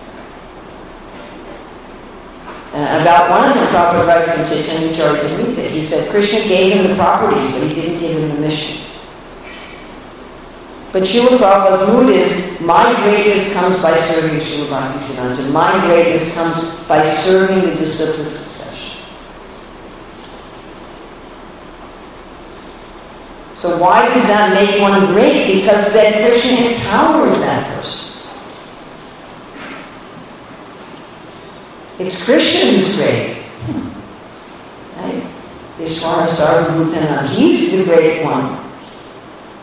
Uh, 2.72 2.98
about 3.00 3.30
one 3.30 3.50
of 3.50 3.54
them, 3.54 3.68
Prabhupada 3.68 4.06
writes 4.08 4.36
in 4.36 4.64
Chaitanya 4.64 4.96
Charitamrita, 4.96 5.70
he 5.70 5.84
said 5.84 6.10
Krishna 6.10 6.40
gave 6.40 6.72
him 6.72 6.88
the 6.88 6.96
properties, 6.96 7.52
but 7.52 7.62
he 7.62 7.68
didn't 7.68 8.00
give 8.00 8.16
him 8.16 8.30
the 8.30 8.40
mission. 8.40 8.84
But 10.98 11.06
Srila 11.06 11.38
Prabhupada's 11.38 11.88
mood 11.92 12.10
is, 12.10 12.60
my 12.60 12.92
greatness 13.04 13.52
comes 13.52 13.80
by 13.80 13.96
serving 13.98 14.40
Srila 14.40 15.38
and 15.38 15.52
My 15.54 15.86
greatness 15.86 16.34
comes 16.34 16.84
by 16.88 17.08
serving 17.08 17.70
the 17.70 17.76
disciplic 17.76 18.34
succession. 18.34 19.04
So 23.54 23.78
why 23.78 24.12
does 24.12 24.26
that 24.26 24.52
make 24.54 24.80
one 24.80 25.06
great? 25.12 25.60
Because 25.60 25.92
then 25.92 26.14
Krishna 26.14 26.66
empowers 26.72 27.38
that 27.42 27.76
person. 27.76 28.20
It's 32.00 32.24
Krishna 32.24 32.72
who's 32.72 32.96
great. 32.96 33.46
Right? 34.96 35.22
Ishvara 35.78 36.26
Sarvabhutana, 36.26 37.28
he's 37.28 37.78
the 37.78 37.84
great 37.84 38.24
one. 38.24 38.67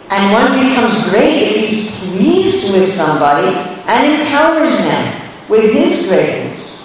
And 0.09 0.33
one 0.33 0.69
becomes 0.69 1.09
great 1.09 1.41
if 1.41 1.69
he's 1.69 1.95
pleased 1.99 2.73
with 2.73 2.91
somebody 2.91 3.47
and 3.87 4.21
empowers 4.21 4.77
them 4.77 5.31
with 5.49 5.73
his 5.73 6.07
greatness. 6.07 6.75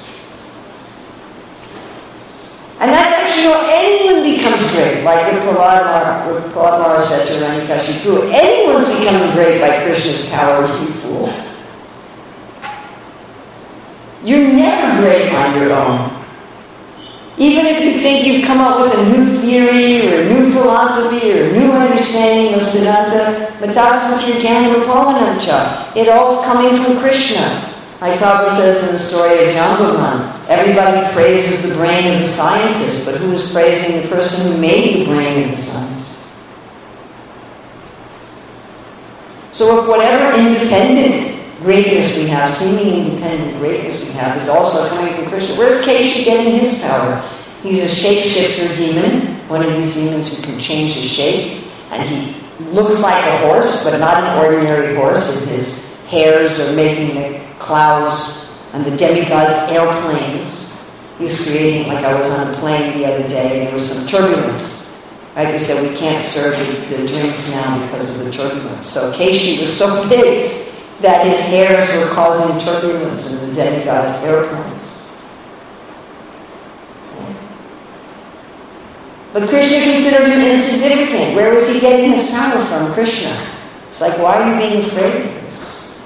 And 2.80 2.90
that's 2.90 3.12
actually 3.20 3.44
how 3.44 3.66
anyone 3.68 4.22
becomes 4.24 4.72
great, 4.72 5.04
like 5.04 5.44
what 5.44 6.44
Prahlad 6.54 7.02
said 7.02 7.26
to 7.26 7.44
Hiranyakashipu. 7.44 8.32
Anyone's 8.32 8.88
becoming 8.98 9.32
great 9.32 9.60
by 9.60 9.84
Krishna's 9.84 10.26
power, 10.30 10.66
you 10.66 10.88
fool. 10.94 11.30
You're 14.24 14.48
never 14.48 15.02
great 15.02 15.30
on 15.32 15.60
your 15.60 15.72
own. 15.72 16.19
Even 17.40 17.64
if 17.64 17.80
you 17.82 17.96
think 18.02 18.26
you've 18.26 18.44
come 18.44 18.60
up 18.60 18.82
with 18.82 18.92
a 18.92 19.16
new 19.16 19.40
theory 19.40 20.06
or 20.06 20.20
a 20.20 20.28
new 20.28 20.52
philosophy 20.52 21.32
or 21.32 21.48
a 21.48 21.52
new 21.52 21.72
understanding 21.72 22.60
of 22.60 22.68
Siddhanta, 22.68 23.46
Matasmatirjnana 23.60 24.84
It 25.96 26.10
all's 26.10 26.44
coming 26.44 26.84
from 26.84 27.00
Krishna. 27.00 27.74
Like 28.02 28.18
Prabhupada 28.18 28.58
says 28.58 28.88
in 28.88 28.92
the 28.92 28.98
story 28.98 29.48
of 29.48 29.54
Jambavan, 29.54 30.48
everybody 30.48 31.10
praises 31.14 31.70
the 31.70 31.76
brain 31.78 32.12
of 32.12 32.18
the 32.20 32.28
scientist, 32.28 33.10
but 33.10 33.18
who 33.22 33.32
is 33.32 33.50
praising 33.50 34.02
the 34.02 34.08
person 34.14 34.52
who 34.52 34.60
made 34.60 35.00
the 35.00 35.06
brain 35.06 35.48
of 35.48 35.56
the 35.56 35.62
scientist? 35.62 36.12
So 39.52 39.82
if 39.82 39.88
whatever 39.88 40.38
independent 40.38 41.39
greatness 41.60 42.16
we 42.16 42.26
have, 42.28 42.52
seeming 42.52 43.06
independent 43.06 43.58
greatness 43.58 44.04
we 44.06 44.12
have, 44.12 44.40
is 44.40 44.48
also 44.48 44.88
coming 44.88 45.14
from 45.14 45.26
Krishna, 45.26 45.56
where's 45.56 45.84
Keshi 45.84 46.24
getting 46.24 46.58
his 46.58 46.80
power? 46.82 47.20
He's 47.62 47.84
a 47.84 47.88
shapeshifter 47.88 48.74
demon, 48.76 49.36
one 49.48 49.62
of 49.62 49.72
these 49.76 49.94
demons 49.94 50.34
who 50.34 50.42
can 50.42 50.58
change 50.58 50.94
his 50.94 51.10
shape, 51.10 51.66
and 51.90 52.08
he 52.08 52.34
looks 52.70 53.02
like 53.02 53.22
a 53.24 53.38
horse, 53.46 53.84
but 53.84 53.98
not 53.98 54.22
an 54.22 54.44
ordinary 54.44 54.94
horse, 54.94 55.36
and 55.36 55.48
his 55.50 56.04
hairs 56.06 56.58
are 56.58 56.74
making 56.74 57.14
the 57.14 57.44
clouds 57.58 58.46
and 58.72 58.84
the 58.84 58.96
demigods' 58.96 59.70
airplanes. 59.70 60.70
He's 61.18 61.44
creating, 61.44 61.88
like 61.88 62.04
I 62.04 62.18
was 62.18 62.30
on 62.32 62.54
a 62.54 62.56
plane 62.58 62.98
the 62.98 63.06
other 63.06 63.28
day, 63.28 63.58
and 63.58 63.66
there 63.66 63.74
was 63.74 63.90
some 63.90 64.08
turbulence. 64.08 64.90
Right? 65.36 65.52
They 65.52 65.58
said 65.58 65.88
we 65.88 65.96
can't 65.98 66.24
serve 66.24 66.56
the, 66.58 66.96
the 66.96 67.08
drinks 67.08 67.52
now 67.52 67.86
because 67.86 68.18
of 68.18 68.26
the 68.26 68.32
turbulence. 68.32 68.86
So 68.86 69.12
Keshi 69.12 69.60
was 69.60 69.76
so 69.76 70.08
big 70.08 70.69
that 71.00 71.26
his 71.26 71.40
hairs 71.46 71.88
were 71.96 72.14
causing 72.14 72.64
turbulence 72.64 73.42
in 73.42 73.54
the 73.54 73.64
demigods' 73.64 74.22
airplanes. 74.24 75.00
But 79.32 79.48
Krishna 79.48 79.80
considered 79.80 80.30
him 80.30 80.40
insignificant. 80.40 81.36
Where 81.36 81.54
was 81.54 81.72
he 81.72 81.80
getting 81.80 82.12
his 82.12 82.30
power 82.30 82.64
from? 82.64 82.92
Krishna. 82.92 83.30
It's 83.88 84.00
like, 84.00 84.18
why 84.18 84.42
are 84.42 84.52
you 84.52 84.68
being 84.68 84.84
afraid? 84.86 85.26
Of 85.26 85.42
this? 85.42 86.00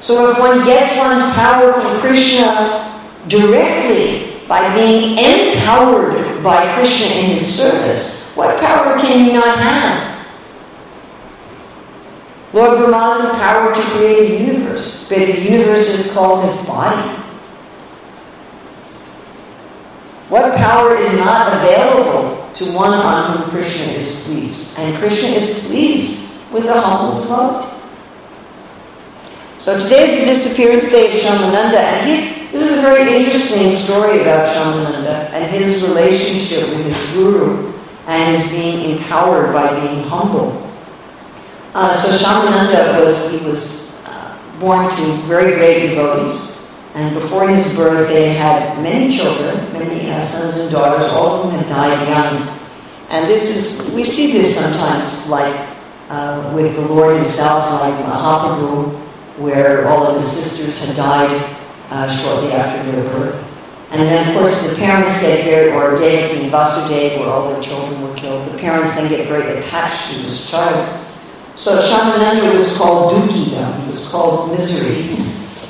So 0.00 0.30
if 0.30 0.38
one 0.38 0.64
gets 0.64 0.96
one's 0.96 1.32
power 1.34 1.72
from 1.74 2.00
Krishna 2.00 3.02
directly 3.28 4.40
by 4.48 4.74
being 4.74 5.18
empowered 5.18 6.42
by 6.42 6.74
Krishna 6.74 7.06
in 7.06 7.36
his 7.36 7.54
service, 7.54 8.34
what 8.34 8.58
power 8.60 8.98
can 8.98 9.26
you 9.26 9.34
not 9.34 9.58
have? 9.58 10.17
Lord 12.52 12.78
Brahma 12.78 13.22
the 13.22 13.34
power 13.34 13.74
to 13.74 13.80
create 13.90 14.30
a 14.30 14.44
universe, 14.44 15.06
but 15.08 15.18
the 15.18 15.40
universe 15.40 15.88
is 15.88 16.14
called 16.14 16.44
his 16.44 16.66
body. 16.66 17.16
What 20.30 20.54
power 20.56 20.96
is 20.96 21.14
not 21.18 21.56
available 21.56 22.50
to 22.54 22.72
one 22.72 22.92
on 22.92 23.38
whom 23.38 23.50
Krishna 23.50 23.92
is 23.92 24.22
pleased? 24.24 24.78
And 24.78 24.96
Krishna 24.98 25.28
is 25.28 25.64
pleased 25.66 26.52
with 26.52 26.64
the 26.64 26.80
humble 26.80 27.22
devotee. 27.22 27.74
So 29.58 29.78
today 29.80 30.10
is 30.10 30.20
the 30.20 30.32
disappearance 30.32 30.90
day 30.90 31.06
of 31.06 31.12
Shyamananda, 31.12 31.76
and 31.76 32.10
this 32.52 32.70
is 32.70 32.78
a 32.78 32.80
very 32.80 33.24
interesting 33.24 33.72
story 33.72 34.20
about 34.20 34.54
Shyamananda 34.54 35.30
and 35.32 35.50
his 35.50 35.86
relationship 35.88 36.68
with 36.68 36.86
his 36.86 37.12
guru 37.12 37.72
and 38.06 38.36
his 38.36 38.50
being 38.50 38.92
empowered 38.92 39.52
by 39.52 39.78
being 39.80 40.02
humble. 40.04 40.67
Uh, 41.74 41.96
so 41.96 42.16
Shyamananda 42.16 43.04
was 43.04 43.30
he 43.30 43.46
was 43.48 44.04
uh, 44.06 44.38
born 44.60 44.90
to 44.96 45.12
very 45.26 45.54
great 45.54 45.88
devotees, 45.88 46.70
and 46.94 47.14
before 47.14 47.48
his 47.48 47.76
birth 47.76 48.08
they 48.08 48.34
had 48.34 48.82
many 48.82 49.16
children, 49.16 49.72
many 49.72 50.10
uh, 50.10 50.24
sons 50.24 50.60
and 50.60 50.70
daughters. 50.72 51.12
All 51.12 51.36
of 51.36 51.42
whom 51.50 51.60
had 51.60 51.68
died 51.68 52.08
young, 52.08 52.58
and 53.10 53.28
this 53.28 53.54
is 53.54 53.94
we 53.94 54.04
see 54.04 54.32
this 54.32 54.56
sometimes, 54.58 55.28
like 55.28 55.68
uh, 56.08 56.52
with 56.54 56.74
the 56.76 56.82
Lord 56.82 57.16
Himself, 57.16 57.80
like 57.80 57.94
Mahaprabhu 58.04 59.08
where 59.38 59.88
all 59.88 60.06
of 60.06 60.16
his 60.16 60.30
sisters 60.30 60.88
had 60.88 60.96
died 60.96 61.56
uh, 61.90 62.08
shortly 62.08 62.52
after 62.52 62.90
their 62.90 63.02
birth. 63.04 63.44
And 63.90 64.02
then, 64.02 64.28
of 64.28 64.34
course, 64.34 64.68
the 64.68 64.76
parents 64.76 65.22
get 65.22 65.44
very, 65.44 65.70
or 65.70 65.96
Devaki 65.96 66.42
and 66.42 66.52
Vasudeva, 66.52 67.20
where 67.20 67.28
all 67.28 67.52
their 67.52 67.62
children 67.62 68.02
were 68.02 68.14
killed, 68.16 68.52
the 68.52 68.58
parents 68.58 68.94
then 68.94 69.08
get 69.08 69.26
very 69.28 69.58
attached 69.58 70.12
to 70.12 70.22
this 70.22 70.50
child. 70.50 71.06
So 71.58 71.82
Shyamananda 71.82 72.52
was 72.52 72.78
called 72.78 73.14
Dukita, 73.14 73.80
he 73.80 73.86
was 73.88 74.06
called 74.06 74.56
misery, 74.56 75.26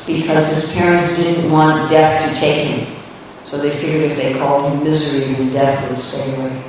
because 0.07 0.55
his 0.55 0.77
parents 0.77 1.16
didn't 1.16 1.51
want 1.51 1.88
death 1.88 2.29
to 2.29 2.38
take 2.38 2.68
him. 2.68 2.96
So 3.44 3.57
they 3.57 3.70
figured 3.70 4.11
if 4.11 4.16
they 4.18 4.35
called 4.35 4.70
him 4.70 4.85
misery, 4.85 5.33
then 5.33 5.51
death 5.51 5.88
would 5.88 5.98
stay 5.98 6.37
away. 6.37 6.62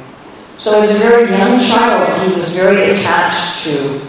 So 0.58 0.82
as 0.82 0.96
a 0.96 1.00
very 1.00 1.30
young 1.32 1.60
child, 1.60 2.30
he 2.30 2.34
was 2.34 2.56
very 2.56 2.92
attached 2.92 3.66
to 3.66 4.00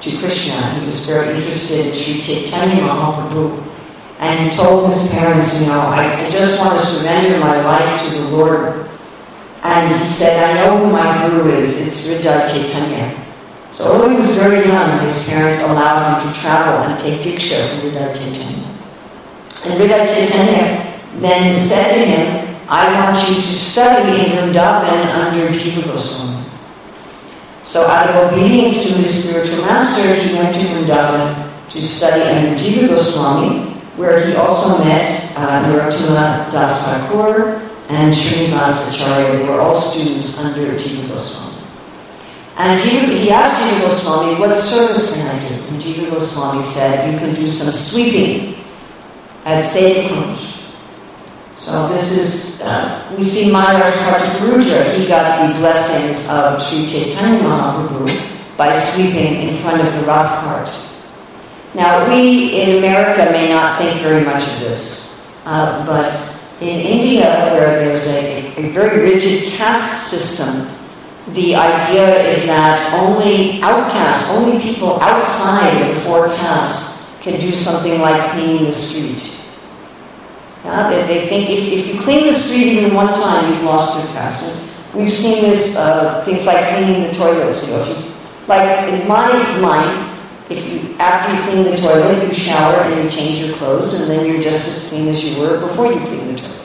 to 0.00 0.18
Krishna. 0.18 0.80
He 0.80 0.86
was 0.86 1.06
very 1.06 1.36
interested 1.36 1.86
in 1.86 1.92
Sri 1.94 2.20
Chaitanya 2.20 2.82
Mahaprabhu. 2.82 3.64
And 4.18 4.50
he 4.50 4.56
told 4.56 4.92
his 4.92 5.08
parents, 5.12 5.60
you 5.60 5.68
know, 5.68 5.78
I, 5.78 6.26
I 6.26 6.30
just 6.30 6.58
want 6.58 6.80
to 6.80 6.84
surrender 6.84 7.38
my 7.38 7.62
life 7.62 8.08
to 8.08 8.18
the 8.18 8.28
Lord. 8.30 8.88
And 9.62 10.02
he 10.02 10.08
said, 10.08 10.42
I 10.42 10.54
know 10.54 10.78
who 10.78 10.90
my 10.90 11.28
guru 11.28 11.52
is. 11.52 11.86
It's 11.86 12.04
Hridaya 12.04 12.50
Chaitanya. 12.50 13.29
So 13.72 13.92
although 13.92 14.08
he 14.10 14.16
was 14.16 14.34
very 14.34 14.66
young, 14.66 15.00
his 15.00 15.28
parents 15.28 15.62
allowed 15.64 16.22
him 16.22 16.32
to 16.32 16.40
travel 16.40 16.90
and 16.90 16.98
take 16.98 17.20
diksha 17.20 17.68
from 17.68 17.92
Chaitanya. 17.92 18.70
And 19.64 19.78
Chaitanya 20.08 20.98
then 21.20 21.58
said 21.58 21.94
to 21.94 22.04
him, 22.04 22.56
I 22.68 22.92
want 22.94 23.28
you 23.28 23.34
to 23.36 23.42
study 23.42 24.24
in 24.24 24.30
Vrindavan 24.32 25.06
under 25.14 25.48
Jiva 25.48 25.84
Goswami. 25.84 26.46
So 27.62 27.86
out 27.86 28.10
of 28.10 28.32
obedience 28.32 28.82
to 28.84 28.92
his 28.94 29.24
spiritual 29.24 29.64
master, 29.64 30.14
he 30.14 30.34
went 30.34 30.54
to 30.54 30.60
Vrindavan 30.60 31.50
to 31.70 31.82
study 31.82 32.22
under 32.22 32.60
Jiva 32.60 32.88
Goswami, 32.88 33.70
where 33.96 34.26
he 34.26 34.34
also 34.34 34.82
met 34.82 35.36
uh, 35.36 35.64
Narottama 35.64 36.50
Das 36.50 36.86
Thakur 36.86 37.60
and 37.88 38.14
Srinivas 38.14 38.94
Acharya. 38.94 39.38
They 39.38 39.44
were 39.44 39.60
all 39.60 39.78
students 39.78 40.42
under 40.44 40.78
Jiva 40.78 41.08
Goswami. 41.08 41.59
And 42.60 42.80
Jiva, 42.82 43.18
he 43.18 43.30
asked 43.30 43.62
Jiva 43.62 43.88
Goswami, 43.88 44.38
what 44.38 44.56
service 44.58 45.16
can 45.16 45.34
I 45.34 45.48
do? 45.48 45.54
And 45.68 45.82
Jiva 45.82 46.10
Goswami 46.10 46.62
said, 46.64 47.10
you 47.10 47.18
can 47.18 47.34
do 47.34 47.48
some 47.48 47.72
sweeping 47.72 48.62
at 49.46 49.62
Save 49.62 50.10
so 51.60 51.88
this 51.88 52.16
is, 52.16 52.62
uh, 52.62 53.14
we 53.18 53.22
see 53.22 53.52
Maharaj 53.52 53.92
Prataparudra, 53.92 54.96
he 54.96 55.06
got 55.06 55.46
the 55.46 55.58
blessings 55.58 56.26
of 56.30 56.62
Sri 56.62 56.88
Chaitanya 56.88 57.44
Mahaprabhu 57.44 58.56
by 58.56 58.72
sweeping 58.72 59.46
in 59.46 59.58
front 59.58 59.86
of 59.86 59.92
the 59.92 60.00
Rath 60.06 60.42
cart. 60.42 60.70
Now, 61.74 62.08
we 62.08 62.62
in 62.62 62.78
America 62.78 63.30
may 63.30 63.50
not 63.50 63.76
think 63.76 64.00
very 64.00 64.24
much 64.24 64.42
of 64.42 64.60
this, 64.60 65.38
uh, 65.44 65.84
but 65.84 66.16
in 66.62 66.80
India, 66.80 67.28
where 67.52 67.78
there's 67.78 68.08
a, 68.08 68.56
a 68.56 68.72
very 68.72 69.12
rigid 69.12 69.52
caste 69.52 70.08
system, 70.08 70.66
the 71.34 71.54
idea 71.54 72.28
is 72.28 72.46
that 72.46 72.92
only 72.94 73.60
outcasts, 73.62 74.30
only 74.30 74.60
people 74.60 75.00
outside 75.00 75.80
of 75.82 75.94
the 75.94 76.00
four 76.02 76.28
castes 76.36 77.20
can 77.22 77.40
do 77.40 77.54
something 77.54 78.00
like 78.00 78.32
cleaning 78.32 78.64
the 78.64 78.72
street 78.72 79.40
yeah, 80.64 80.90
they, 80.90 81.06
they 81.06 81.26
think 81.26 81.48
if, 81.48 81.72
if 81.72 81.94
you 81.94 82.00
clean 82.00 82.26
the 82.26 82.32
street 82.32 82.78
even 82.78 82.94
one 82.94 83.08
time, 83.08 83.52
you've 83.52 83.62
lost 83.62 83.98
your 83.98 84.12
caste. 84.12 84.70
we've 84.94 85.12
seen 85.12 85.50
this, 85.50 85.78
uh, 85.78 86.22
things 86.24 86.44
like 86.44 86.74
cleaning 86.74 87.08
the 87.08 87.14
toilets. 87.14 87.66
You 87.66 87.72
know, 87.74 88.14
like 88.46 88.92
in 88.92 89.08
my 89.08 89.28
mind, 89.60 90.20
if 90.50 90.70
you 90.70 90.96
after 90.98 91.34
you 91.34 91.42
clean 91.42 91.74
the 91.74 91.80
toilet, 91.80 92.28
you 92.28 92.34
shower 92.34 92.82
and 92.82 93.04
you 93.04 93.10
change 93.10 93.44
your 93.44 93.56
clothes, 93.56 94.00
and 94.00 94.10
then 94.10 94.26
you're 94.26 94.42
just 94.42 94.66
as 94.66 94.88
clean 94.90 95.08
as 95.08 95.24
you 95.24 95.40
were 95.40 95.60
before 95.60 95.92
you 95.92 95.98
cleaned 96.00 96.38
the 96.38 96.42
toilets. 96.42 96.59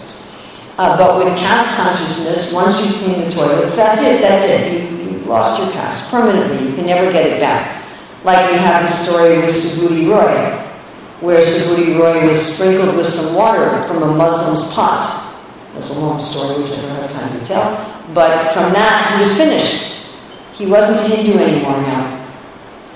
Uh, 0.77 0.97
but 0.97 1.23
with 1.23 1.37
caste 1.37 1.77
consciousness, 1.77 2.53
once 2.53 2.85
you 2.85 2.91
clean 2.99 3.29
the 3.29 3.35
toilets, 3.35 3.77
that's 3.77 4.01
it. 4.01 4.21
That's 4.21 4.51
it. 4.51 4.91
You, 4.91 5.11
you 5.11 5.17
lost 5.19 5.57
your 5.57 5.71
caste 5.71 6.11
permanently. 6.11 6.69
You 6.69 6.75
can 6.75 6.85
never 6.85 7.11
get 7.11 7.27
it 7.27 7.39
back. 7.39 7.83
Like 8.25 8.51
we 8.51 8.57
have 8.57 8.83
the 8.83 8.91
story 8.91 9.37
with 9.37 9.55
Subuddhi 9.55 10.09
Roy 10.09 10.65
where 11.21 11.41
Subuddhi 11.45 11.97
Roy 11.97 12.27
was 12.27 12.41
sprinkled 12.41 12.97
with 12.97 13.05
some 13.05 13.35
water 13.35 13.87
from 13.87 14.03
a 14.03 14.13
Muslim's 14.13 14.73
pot. 14.73 15.21
That's 15.73 15.95
a 15.95 15.99
long 15.99 16.19
story 16.19 16.63
which 16.63 16.73
I 16.77 16.81
don't 16.81 17.01
have 17.01 17.11
time 17.11 17.39
to 17.39 17.45
tell. 17.45 18.03
But 18.13 18.53
from 18.53 18.73
that, 18.73 19.13
he 19.13 19.19
was 19.19 19.37
finished. 19.37 20.05
He 20.53 20.65
wasn't 20.65 21.11
Hindu 21.11 21.39
anymore 21.39 21.81
now. 21.81 22.25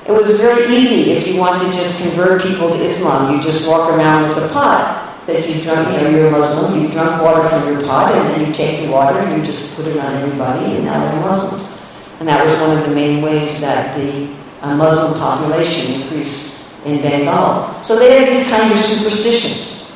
It 0.05 0.11
was 0.11 0.39
very 0.39 0.75
easy 0.75 1.11
if 1.11 1.27
you 1.27 1.37
wanted 1.39 1.69
to 1.69 1.73
just 1.73 2.01
convert 2.01 2.41
people 2.41 2.71
to 2.71 2.83
Islam. 2.83 3.35
You 3.35 3.43
just 3.43 3.67
walk 3.67 3.89
around 3.89 4.29
with 4.29 4.37
a 4.43 4.49
pot 4.49 5.08
that 5.33 5.47
you 5.47 5.61
drunk, 5.61 5.89
you 5.89 6.03
know, 6.03 6.09
you're 6.09 6.27
a 6.27 6.31
Muslim, 6.31 6.81
you 6.81 6.89
drunk 6.89 7.21
water 7.21 7.47
from 7.49 7.71
your 7.71 7.83
pot, 7.83 8.13
and 8.13 8.29
then 8.29 8.47
you 8.47 8.53
take 8.53 8.85
the 8.85 8.91
water 8.91 9.19
and 9.19 9.39
you 9.39 9.45
just 9.45 9.75
put 9.75 9.85
it 9.87 9.97
on 9.97 10.15
everybody, 10.15 10.75
and 10.75 10.85
now 10.85 10.99
they're 10.99 11.21
Muslims. 11.21 11.85
And 12.19 12.27
that 12.27 12.43
was 12.43 12.59
one 12.59 12.77
of 12.77 12.87
the 12.87 12.93
main 12.93 13.21
ways 13.21 13.61
that 13.61 13.95
the 13.97 14.27
uh, 14.61 14.75
Muslim 14.75 15.19
population 15.19 16.01
increased 16.01 16.85
in 16.85 17.01
Bengal. 17.01 17.81
So 17.83 17.97
they 17.97 18.19
had 18.19 18.35
these 18.35 18.49
kind 18.49 18.73
of 18.73 18.79
superstitions. 18.79 19.87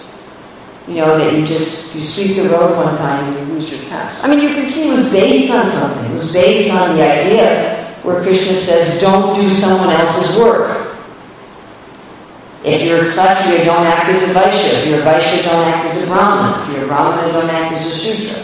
You 0.88 0.96
know, 0.96 1.18
that 1.18 1.34
you 1.34 1.46
just, 1.46 1.96
you 1.96 2.02
sweep 2.02 2.36
the 2.36 2.50
road 2.50 2.76
one 2.76 2.98
time 2.98 3.34
and 3.34 3.48
you 3.48 3.54
lose 3.54 3.72
your 3.72 3.80
tax. 3.90 4.22
I 4.24 4.28
mean, 4.28 4.42
you 4.42 4.50
can 4.50 4.70
see 4.70 4.90
it 4.90 4.98
was 4.98 5.12
based 5.12 5.50
on 5.50 5.70
something. 5.70 6.12
It 6.12 6.14
was 6.14 6.34
based 6.34 6.74
on 6.74 6.98
the 6.98 7.04
idea 7.04 7.96
where 8.04 8.22
Krishna 8.22 8.54
says, 8.54 9.00
don't 9.00 9.40
do 9.40 9.50
someone 9.50 9.90
else's 9.90 10.38
work. 10.42 10.83
If 12.64 12.82
you're 12.84 13.04
a 13.04 13.08
Kshatriya, 13.08 13.66
don't 13.66 13.86
act 13.86 14.08
as 14.10 14.32
a 14.32 14.40
Vaishya. 14.40 14.80
If 14.80 14.88
you're 14.88 15.02
a 15.02 15.04
Vaishya, 15.04 15.44
don't 15.44 15.68
act 15.68 15.90
as 15.90 16.04
a 16.04 16.08
Brahmin. 16.08 16.62
If 16.62 16.76
you're 16.76 16.86
a 16.86 16.88
Brahmin, 16.88 17.34
don't 17.34 17.50
act 17.50 17.76
as 17.76 17.92
a 17.92 18.00
Shudra. 18.00 18.44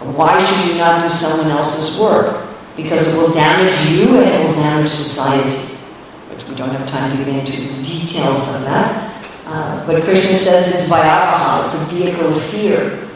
Why 0.00 0.44
should 0.44 0.72
you 0.72 0.78
not 0.78 1.04
do 1.04 1.14
someone 1.14 1.50
else's 1.50 2.00
work? 2.00 2.46
Because 2.76 3.14
it 3.14 3.16
will 3.16 3.32
damage 3.32 3.90
you 3.90 4.18
and 4.18 4.42
it 4.42 4.46
will 4.46 4.54
damage 4.54 4.90
society. 4.90 5.76
But 6.28 6.48
we 6.48 6.56
don't 6.56 6.70
have 6.70 6.88
time 6.88 7.16
to 7.16 7.24
get 7.24 7.28
into 7.28 7.82
details 7.82 8.54
of 8.54 8.62
that. 8.62 9.08
Uh, 9.46 9.86
but 9.86 10.02
Krishna 10.02 10.36
says 10.36 10.68
it's 10.74 10.92
Vairaha, 10.92 11.64
it's 11.64 11.90
a 11.90 11.94
vehicle 11.94 12.34
of 12.34 12.44
fear. 12.44 13.08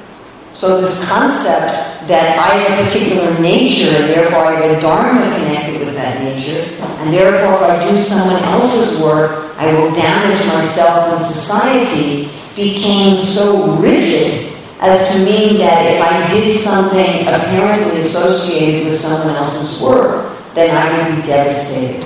So 0.54 0.80
this 0.80 1.08
concept 1.08 2.08
that 2.08 2.38
I 2.38 2.54
have 2.56 2.80
a 2.80 2.84
particular 2.84 3.38
nature, 3.40 3.90
and 3.90 4.04
therefore 4.08 4.46
I 4.46 4.52
have 4.54 4.78
a 4.78 4.80
dharma 4.80 5.36
connected 5.36 5.80
with 5.80 5.94
that 5.94 6.22
nature, 6.22 6.62
and 6.82 7.12
therefore 7.12 7.56
if 7.56 7.62
I 7.62 7.90
do 7.90 7.98
someone 7.98 8.42
else's 8.44 9.02
work, 9.02 9.51
I 9.62 9.72
will 9.74 9.92
damage 9.94 10.44
myself 10.48 11.14
and 11.14 11.24
society, 11.24 12.28
became 12.56 13.22
so 13.22 13.76
rigid 13.76 14.52
as 14.80 15.12
to 15.12 15.24
mean 15.24 15.58
that 15.58 15.86
if 15.86 16.02
I 16.02 16.28
did 16.28 16.58
something 16.58 17.28
apparently 17.28 18.00
associated 18.00 18.86
with 18.86 18.98
someone 18.98 19.36
else's 19.36 19.80
work, 19.80 20.36
then 20.54 20.76
I 20.76 21.08
would 21.08 21.16
be 21.16 21.22
devastated. 21.22 22.04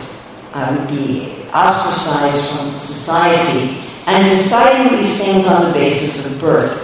I 0.52 0.70
would 0.70 0.86
be 0.86 1.46
ostracized 1.54 2.58
from 2.58 2.76
society 2.76 3.82
and 4.06 4.28
deciding 4.28 4.98
these 4.98 5.24
things 5.24 5.46
on 5.46 5.68
the 5.68 5.72
basis 5.72 6.36
of 6.36 6.42
birth. 6.42 6.82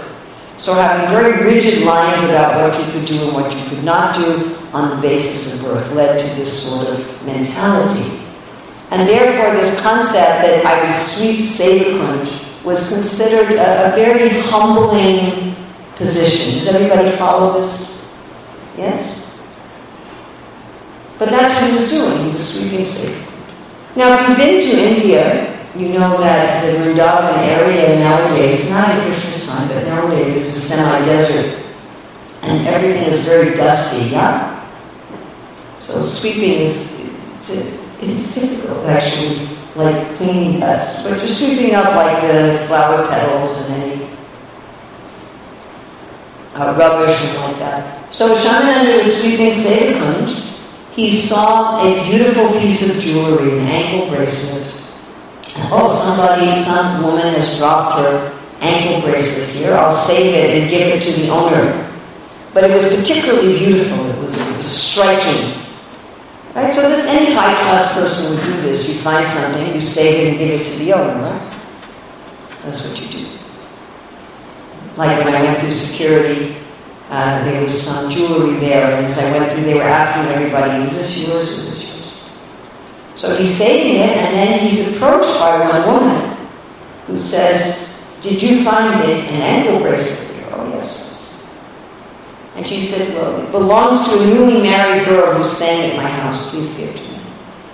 So 0.57 0.73
having 0.73 1.07
very 1.11 1.43
rigid 1.43 1.83
lines 1.83 2.27
about 2.29 2.67
what 2.67 2.83
you 2.83 2.91
could 2.91 3.05
do 3.07 3.25
and 3.25 3.33
what 3.33 3.55
you 3.55 3.69
could 3.69 3.83
not 3.83 4.15
do 4.15 4.57
on 4.73 4.95
the 4.95 5.01
basis 5.03 5.61
of 5.61 5.67
birth 5.67 5.93
led 5.93 6.19
to 6.19 6.25
this 6.35 6.51
sort 6.67 6.97
of 6.97 7.25
mentality. 7.27 8.22
And 8.93 9.09
therefore 9.09 9.59
this 9.59 9.81
concept 9.81 10.45
that 10.45 10.63
I 10.63 10.85
would 10.85 10.95
sweep 10.95 11.49
Sevakunj 11.49 12.63
was 12.63 12.89
considered 12.89 13.57
a, 13.57 13.91
a 13.91 13.95
very 13.95 14.29
humbling 14.29 15.55
position. 15.95 16.59
Does 16.59 16.75
everybody 16.75 17.09
follow 17.17 17.57
this? 17.57 18.21
Yes? 18.77 19.41
But 21.17 21.29
that's 21.29 21.59
what 21.59 21.71
he 21.71 21.75
was 21.75 21.89
doing. 21.89 22.25
He 22.25 22.31
was 22.33 22.47
sweeping 22.47 22.85
Sevakunj. 22.85 23.95
Now, 23.95 24.13
if 24.13 24.29
you've 24.29 24.37
been 24.37 24.61
to 24.61 24.95
India, 24.95 25.59
you 25.75 25.89
know 25.89 26.19
that 26.19 26.63
the 26.63 26.77
Vrindavan 26.77 27.37
area 27.47 27.97
nowadays, 27.97 28.69
not 28.69 28.95
in 28.95 29.11
Krishna's 29.11 29.47
time, 29.47 29.67
but 29.69 29.87
nowadays 29.87 30.35
is 30.35 30.55
a 30.55 30.61
semi-desert. 30.61 31.65
And 32.43 32.67
everything 32.67 33.11
is 33.11 33.25
very 33.25 33.55
dusty, 33.55 34.11
yeah? 34.11 34.69
So 35.79 36.03
sweeping 36.03 36.61
is, 36.61 37.17
it's, 37.39 37.82
it's 38.09 38.35
difficult 38.35 38.85
actually, 38.87 39.47
like 39.75 40.15
cleaning 40.17 40.59
dust. 40.59 41.09
But 41.09 41.19
you're 41.19 41.27
sweeping 41.27 41.75
up 41.75 41.95
like 41.95 42.21
the 42.21 42.65
flower 42.67 43.07
petals 43.07 43.69
and 43.69 43.83
any 43.83 44.05
uh, 46.55 46.75
rubbish 46.77 47.19
and 47.21 47.37
like 47.39 47.59
that. 47.59 48.13
So 48.13 48.35
Shyamananda 48.35 49.03
was 49.03 49.21
sweeping 49.21 49.53
Sevakunj. 49.53 50.51
He 50.95 51.11
saw 51.15 51.83
a 51.83 52.03
beautiful 52.07 52.51
piece 52.59 52.97
of 52.97 53.03
jewelry, 53.03 53.57
an 53.57 53.65
ankle 53.65 54.15
bracelet, 54.15 54.83
oh, 55.71 55.93
somebody, 55.93 56.61
some 56.61 57.03
woman 57.03 57.33
has 57.33 57.57
dropped 57.57 57.99
her 57.99 58.39
ankle 58.61 59.01
bracelet 59.09 59.49
here. 59.49 59.73
I'll 59.73 59.95
save 59.95 60.33
it 60.33 60.61
and 60.61 60.69
give 60.69 60.87
it 60.87 61.03
to 61.03 61.21
the 61.21 61.29
owner. 61.29 61.91
But 62.53 62.69
it 62.69 62.73
was 62.73 62.95
particularly 62.95 63.57
beautiful. 63.57 64.05
It 64.05 64.19
was, 64.19 64.35
it 64.35 64.57
was 64.57 64.67
striking. 64.67 65.62
Right? 66.55 66.73
So 66.73 66.87
this 66.89 67.07
any 67.07 67.33
high 67.33 67.53
class 67.53 67.93
person 67.93 68.35
would 68.35 68.45
do 68.45 68.61
this. 68.61 68.87
You 68.87 68.95
find 68.95 69.27
something, 69.27 69.75
you 69.75 69.81
save 69.81 70.27
it 70.27 70.29
and 70.29 70.37
give 70.37 70.61
it 70.61 70.65
to 70.67 70.79
the 70.79 70.93
owner, 70.93 71.21
right? 71.21 71.59
That's 72.63 72.87
what 72.87 73.01
you 73.01 73.25
do. 73.25 73.29
Like 74.95 75.23
when 75.25 75.33
I 75.33 75.41
went 75.41 75.59
through 75.59 75.73
security, 75.73 76.57
uh, 77.09 77.43
there 77.43 77.61
was 77.63 77.81
some 77.81 78.11
jewelry 78.11 78.59
there, 78.59 78.95
and 78.97 79.05
as 79.07 79.17
I 79.17 79.37
went 79.37 79.51
through, 79.51 79.63
they 79.63 79.73
were 79.73 79.81
asking 79.81 80.31
everybody, 80.33 80.83
"Is 80.83 80.91
this 80.91 81.27
yours? 81.27 81.49
Is 81.49 81.69
this 81.69 81.83
yours?" 81.89 82.23
So 83.15 83.35
he's 83.35 83.55
saving 83.55 84.01
it, 84.01 84.17
and 84.17 84.35
then 84.35 84.59
he's 84.59 84.95
approached 84.95 85.39
by 85.39 85.69
one 85.69 85.85
woman 85.85 86.33
who 87.07 87.19
says, 87.19 88.17
Did 88.21 88.41
you 88.41 88.63
find 88.63 89.03
it 89.03 89.25
an 89.29 89.41
ankle 89.41 89.79
bracelet? 89.79 90.47
Oh, 90.53 90.67
yes. 90.69 91.12
And 92.55 92.67
she 92.67 92.81
said, 92.85 93.15
Well, 93.15 93.41
it 93.41 93.51
belongs 93.51 94.07
to 94.09 94.21
a 94.21 94.25
newly 94.27 94.61
married 94.61 95.05
girl 95.05 95.35
who's 95.35 95.51
staying 95.51 95.91
at 95.91 95.97
my 95.97 96.09
house. 96.09 96.49
Please 96.51 96.77
give 96.77 96.95
it 96.95 96.97
to 96.97 97.11
me. 97.11 97.19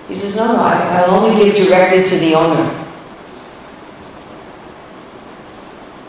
He 0.08 0.14
says, 0.14 0.36
No, 0.36 0.52
no, 0.52 0.60
I, 0.60 1.02
I'll 1.02 1.10
only 1.10 1.44
give 1.44 1.54
directly 1.66 2.08
to 2.08 2.18
the 2.18 2.34
owner. 2.34 2.76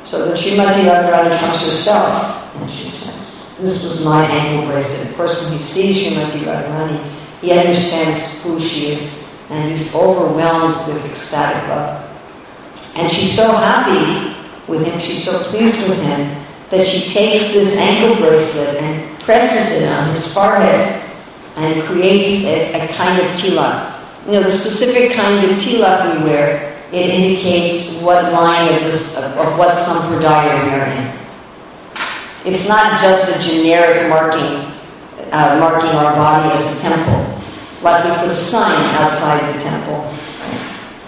So 0.06 0.26
then 0.26 0.38
Srimati 0.38 0.84
Radharani 0.84 1.38
comes 1.40 1.66
herself, 1.66 2.56
and 2.58 2.72
she 2.72 2.90
says, 2.90 3.58
This 3.60 3.84
was 3.84 4.06
my 4.06 4.26
ankle 4.26 4.72
bracelet. 4.72 5.12
Of 5.12 5.18
course, 5.18 5.42
when 5.44 5.54
he 5.54 5.60
sees 5.60 6.14
Srimati 6.14 6.40
Radharani, 6.40 7.22
he 7.42 7.52
understands 7.52 8.44
who 8.44 8.60
she 8.62 8.94
is, 8.94 9.46
and 9.50 9.70
he's 9.70 9.94
overwhelmed 9.96 10.76
with 10.88 11.06
ecstatic 11.06 11.68
love. 11.70 12.08
And 12.96 13.12
she's 13.12 13.36
so 13.36 13.56
happy 13.56 14.36
with 14.68 14.86
him, 14.86 15.00
she's 15.00 15.24
so 15.24 15.38
pleased 15.50 15.90
with 15.90 16.02
him, 16.04 16.41
that 16.72 16.88
she 16.88 17.14
takes 17.14 17.54
this 17.54 17.78
ankle 17.78 18.16
bracelet 18.16 18.82
and 18.82 19.20
presses 19.20 19.84
it 19.84 19.92
on 19.92 20.14
his 20.16 20.34
forehead 20.34 21.04
and 21.58 21.84
creates 21.84 22.46
a, 22.46 22.82
a 22.82 22.88
kind 22.94 23.22
of 23.22 23.28
tilak. 23.38 24.00
You 24.26 24.34
know, 24.34 24.44
the 24.44 24.52
specific 24.52 25.16
kind 25.16 25.44
of 25.46 25.58
tilak 25.60 26.18
we 26.18 26.24
wear, 26.24 26.82
it 26.92 27.10
indicates 27.10 28.02
what 28.04 28.32
line 28.34 28.74
of 28.74 28.84
this 28.84 29.18
of, 29.18 29.38
of 29.38 29.58
what 29.58 29.76
sampradaya 29.78 30.64
we're 30.66 30.86
in. 30.86 32.54
It's 32.54 32.68
not 32.68 33.02
just 33.02 33.40
a 33.40 33.50
generic 33.50 34.10
marking 34.10 34.72
uh, 35.32 35.58
marking 35.60 35.92
our 35.92 36.14
body 36.16 36.58
as 36.58 36.78
a 36.78 36.90
temple. 36.90 37.42
Like 37.82 38.04
we 38.06 38.28
put 38.28 38.30
a 38.30 38.36
sign 38.36 38.96
outside 38.96 39.56
the 39.56 39.62
temple. 39.62 40.14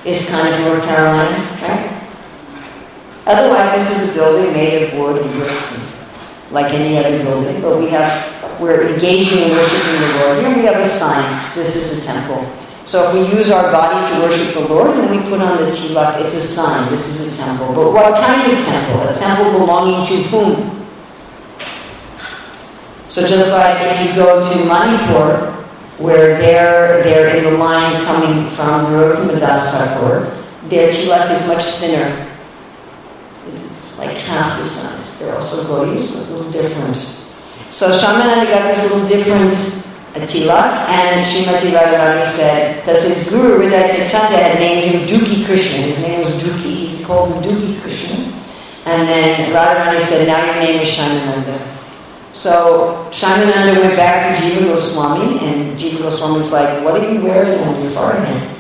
It's 0.06 0.32
kind 0.32 0.54
of 0.54 0.60
North 0.62 0.84
Carolina, 0.84 1.38
right? 1.62 1.83
Otherwise, 3.26 3.88
this 3.88 4.04
is 4.04 4.12
a 4.12 4.20
building 4.20 4.54
made 4.54 4.84
of 4.84 5.00
wood 5.00 5.22
and 5.22 5.32
bricks, 5.34 6.04
like 6.52 6.74
any 6.74 6.98
other 6.98 7.24
building. 7.24 7.62
But 7.62 7.80
we 7.80 7.88
have, 7.90 8.60
we're 8.60 8.94
engaging 8.94 9.50
in 9.50 9.50
worshiping 9.52 10.02
the 10.02 10.20
Lord. 10.20 10.40
Here 10.40 10.56
we 10.56 10.66
have 10.66 10.82
a 10.82 10.88
sign. 10.88 11.56
This 11.56 11.76
is 11.76 12.04
a 12.04 12.14
temple. 12.14 12.46
So 12.86 13.08
if 13.08 13.14
we 13.32 13.38
use 13.38 13.50
our 13.50 13.72
body 13.72 14.14
to 14.14 14.22
worship 14.22 14.54
the 14.54 14.68
Lord, 14.68 14.98
and 14.98 15.10
we 15.10 15.20
put 15.30 15.40
on 15.40 15.58
the 15.58 15.72
tilak, 15.72 16.20
it's 16.22 16.34
a 16.34 16.42
sign. 16.42 16.90
This 16.92 17.20
is 17.20 17.40
a 17.40 17.44
temple. 17.44 17.74
But 17.74 17.94
what 17.94 18.20
kind 18.20 18.52
of 18.52 18.66
temple? 18.66 19.08
A 19.08 19.16
temple 19.16 19.60
belonging 19.60 20.06
to 20.06 20.24
whom? 20.24 20.86
So 23.08 23.26
just 23.26 23.54
like 23.54 23.78
if 23.80 24.10
you 24.10 24.16
go 24.16 24.52
to 24.52 24.66
Manipur, 24.66 25.52
where 25.98 26.38
they're, 26.40 27.04
they're 27.04 27.38
in 27.38 27.44
the 27.46 27.52
line 27.52 28.04
coming 28.04 28.50
from 28.52 28.86
Narottam 28.88 29.40
their 30.70 30.92
tilak 30.92 31.32
is 31.32 31.48
much 31.48 31.64
thinner. 31.76 32.33
Like 34.06 34.18
half 34.18 34.60
the 34.60 34.66
size. 34.68 35.20
They're 35.20 35.38
also 35.38 35.64
gautis, 35.64 36.14
but 36.14 36.30
a 36.30 36.34
little 36.34 36.52
different. 36.52 36.98
So 37.70 37.88
Shyamananda 37.98 38.46
got 38.50 38.74
this 38.74 38.92
little 38.92 39.08
different 39.08 39.54
tilak, 40.30 40.90
and 40.90 41.26
Srimati 41.26 41.72
Radharani 41.72 42.26
said, 42.26 42.82
because 42.82 43.04
his 43.08 43.30
guru, 43.32 43.60
Hriday 43.60 43.88
Chaitanya, 43.88 44.38
had 44.38 44.60
named 44.60 44.94
him 44.94 45.08
Dukhi 45.08 45.46
Krishna. 45.46 45.80
His 45.80 46.02
name 46.04 46.20
was 46.22 46.36
Dukhi. 46.36 46.88
He 46.88 47.04
called 47.04 47.34
him 47.34 47.44
Dukhi 47.44 47.82
Krishna. 47.82 48.16
And 48.86 49.08
then 49.08 49.52
Radharani 49.52 50.00
said, 50.00 50.28
now 50.28 50.46
your 50.46 50.62
name 50.62 50.82
is 50.82 50.90
Shyamananda. 50.90 51.78
So 52.34 53.08
Shyamananda 53.12 53.82
went 53.82 53.96
back 53.96 54.38
to 54.38 54.44
Jiva 54.44 54.68
Goswami, 54.68 55.40
and 55.40 55.80
Jiva 55.80 56.00
Goswami's 56.00 56.52
like, 56.52 56.84
what 56.84 57.02
are 57.02 57.12
you 57.12 57.24
wearing 57.24 57.60
on 57.62 57.82
your 57.82 57.92
forehead? 57.92 58.53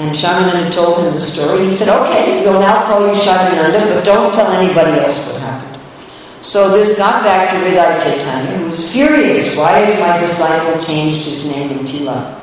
And 0.00 0.16
Shyamananda 0.16 0.72
told 0.72 1.04
him 1.04 1.12
the 1.12 1.20
story. 1.20 1.66
He 1.66 1.76
said, 1.76 1.94
okay, 2.00 2.42
we'll 2.42 2.58
now 2.58 2.86
call 2.86 3.06
you 3.06 3.20
Shyamananda, 3.20 3.94
but 3.94 4.02
don't 4.02 4.32
tell 4.32 4.50
anybody 4.50 4.98
else 4.98 5.26
what 5.26 5.42
happened. 5.42 5.78
So 6.40 6.70
this 6.70 6.96
got 6.96 7.22
back 7.22 7.50
to 7.50 7.56
Hridaya 7.56 8.02
Chaitanya, 8.02 8.56
who 8.56 8.68
was 8.68 8.90
furious. 8.90 9.58
Why 9.58 9.80
has 9.80 10.00
my 10.00 10.18
disciple 10.18 10.82
changed 10.86 11.26
his 11.26 11.54
name 11.54 11.78
in 11.78 11.84
tilak? 11.84 12.40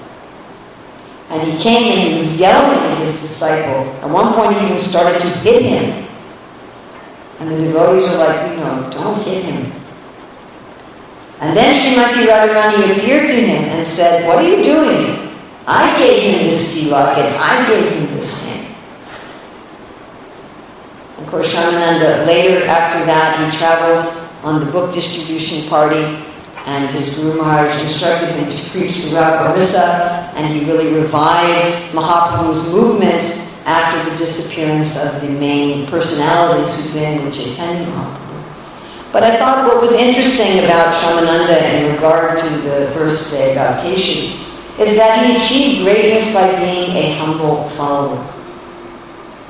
And 1.30 1.52
he 1.52 1.58
came 1.58 1.98
and 1.98 2.14
he 2.14 2.20
was 2.20 2.40
yelling 2.40 2.78
at 2.78 3.08
his 3.08 3.20
disciple. 3.22 3.92
At 4.04 4.10
one 4.12 4.36
point, 4.36 4.56
he 4.60 4.68
even 4.68 4.78
started 4.78 5.20
to 5.20 5.28
hit 5.40 5.64
him. 5.64 6.08
And 7.40 7.50
the 7.50 7.58
devotees 7.58 8.08
were 8.12 8.18
like, 8.18 8.52
you 8.52 8.58
know, 8.58 8.88
don't 8.94 9.20
hit 9.24 9.46
him. 9.46 9.72
And 11.40 11.58
then 11.58 11.74
Srimati 11.74 12.28
Radharani 12.28 12.98
appeared 12.98 13.28
to 13.28 13.36
him 13.36 13.64
and 13.64 13.88
said, 13.88 14.28
What 14.28 14.46
are 14.46 14.48
you 14.48 14.64
doing? 14.64 15.27
I 15.70 16.00
gave 16.00 16.24
him 16.24 16.48
this 16.48 16.74
tilak 16.74 17.18
and 17.18 17.36
I 17.36 17.68
gave 17.68 17.92
him 17.92 18.16
this 18.16 18.46
name. 18.46 18.72
Of 21.18 21.28
course, 21.28 21.54
Shyamananda 21.54 22.26
later, 22.26 22.66
after 22.66 23.06
that, 23.06 23.52
he 23.52 23.58
traveled 23.58 24.08
on 24.46 24.66
the 24.66 24.72
book 24.72 24.94
distribution 24.94 25.68
party 25.68 26.24
and 26.66 26.90
his 26.90 27.18
Guru 27.18 27.40
Maharaj 27.40 27.82
instructed 27.84 28.30
him 28.30 28.50
to 28.50 28.70
preach 28.70 28.94
throughout 29.04 29.52
Orissa 29.52 30.32
and 30.36 30.54
he 30.54 30.64
really 30.72 30.94
revived 30.94 31.76
Mahaprabhu's 31.92 32.72
movement 32.74 33.24
after 33.66 34.10
the 34.10 34.16
disappearance 34.16 34.96
of 35.04 35.22
the 35.22 35.38
main 35.38 35.86
personalities 35.88 36.82
who'd 36.82 36.94
been 36.94 37.26
with 37.26 37.36
Chaitanya 37.36 37.86
Mahaprabhu. 37.88 39.12
But 39.12 39.24
I 39.24 39.38
thought 39.38 39.68
what 39.68 39.82
was 39.82 39.92
interesting 39.92 40.64
about 40.64 40.96
Shyamananda 40.96 41.62
in 41.74 41.94
regard 41.94 42.40
to 42.40 42.50
the 42.50 42.92
verse 42.94 43.30
today 43.30 43.52
about 43.52 43.84
Keshi 43.84 44.48
is 44.80 44.96
that 44.98 45.26
he 45.26 45.42
achieved 45.42 45.84
greatness 45.84 46.34
by 46.34 46.60
being 46.60 46.92
a 46.92 47.16
humble 47.16 47.70
follower. 47.72 48.34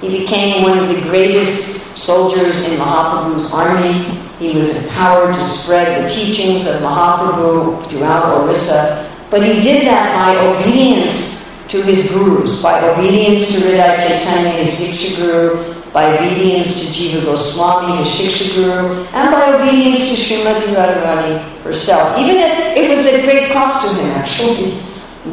He 0.01 0.19
became 0.19 0.63
one 0.63 0.78
of 0.78 0.88
the 0.89 1.01
greatest 1.01 1.97
soldiers 1.97 2.69
in 2.69 2.78
Mahaprabhu's 2.78 3.51
army. 3.51 4.19
He 4.39 4.57
was 4.57 4.84
empowered 4.84 5.36
to 5.36 5.43
spread 5.43 6.03
the 6.03 6.09
teachings 6.09 6.67
of 6.67 6.82
Mahaprabhu 6.82 7.89
throughout 7.89 8.43
Orissa. 8.43 9.11
But 9.30 9.43
he 9.43 9.61
did 9.61 9.88
that 9.88 10.13
by 10.15 10.38
obedience 10.45 11.67
to 11.69 11.82
his 11.82 12.11
gurus, 12.11 12.61
by 12.61 12.88
obedience 12.88 13.51
to 13.51 13.59
Hridaya 13.59 14.07
Chaitanya, 14.07 14.63
his 14.63 14.75
Diksha 14.75 15.17
Guru, 15.17 15.73
by 15.91 16.17
obedience 16.17 16.80
to 16.80 16.86
Jiva 16.93 17.25
Goswami, 17.25 18.03
his 18.03 18.13
Shiksha 18.13 18.55
Guru, 18.55 19.03
and 19.05 19.32
by 19.32 19.53
obedience 19.53 20.07
to 20.09 20.15
Srimati 20.15 20.75
Radharani 20.75 21.41
herself. 21.63 22.17
Even 22.17 22.38
if 22.38 22.78
it 22.78 22.95
was 22.95 23.05
a 23.07 23.21
great 23.23 23.51
cost 23.51 23.88
to 23.88 24.01
him, 24.01 24.11
actually, 24.11 24.80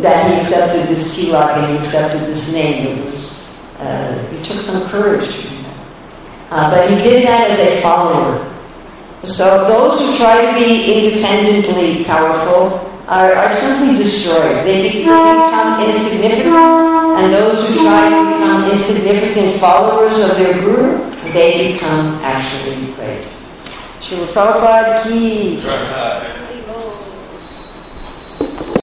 that 0.02 0.30
he 0.30 0.40
accepted 0.40 0.88
this 0.88 1.16
tilak 1.16 1.56
and 1.56 1.72
he 1.72 1.78
accepted 1.78 2.20
this 2.22 2.54
name. 2.54 2.98
It 2.98 3.04
was, 3.04 3.48
uh, 3.78 4.28
it 4.32 4.44
took 4.44 4.58
some 4.58 4.88
courage 4.88 5.26
to 5.26 5.48
do 5.48 5.62
that. 5.62 5.86
Uh, 6.50 6.70
but 6.70 6.90
he 6.90 6.96
did 7.02 7.26
that 7.26 7.50
as 7.50 7.60
a 7.60 7.80
follower. 7.82 8.50
So 9.24 9.66
those 9.68 10.00
who 10.00 10.16
try 10.18 10.44
to 10.44 10.52
be 10.58 11.08
independently 11.08 12.04
powerful 12.04 12.90
are, 13.08 13.32
are 13.34 13.54
simply 13.54 13.96
destroyed. 13.96 14.66
They 14.66 14.98
become 14.98 15.80
insignificant, 15.82 16.54
and 16.54 17.32
those 17.32 17.68
who 17.68 17.84
try 17.84 18.10
to 18.10 18.32
become 18.32 18.70
insignificant 18.70 19.60
followers 19.60 20.18
of 20.18 20.36
their 20.36 20.54
guru, 20.60 21.10
they 21.32 21.72
become 21.72 22.20
actually 22.22 22.92
great. 22.94 23.26
Srila 24.00 24.26
Prabhupada 24.28 25.02
ki. 25.04 26.33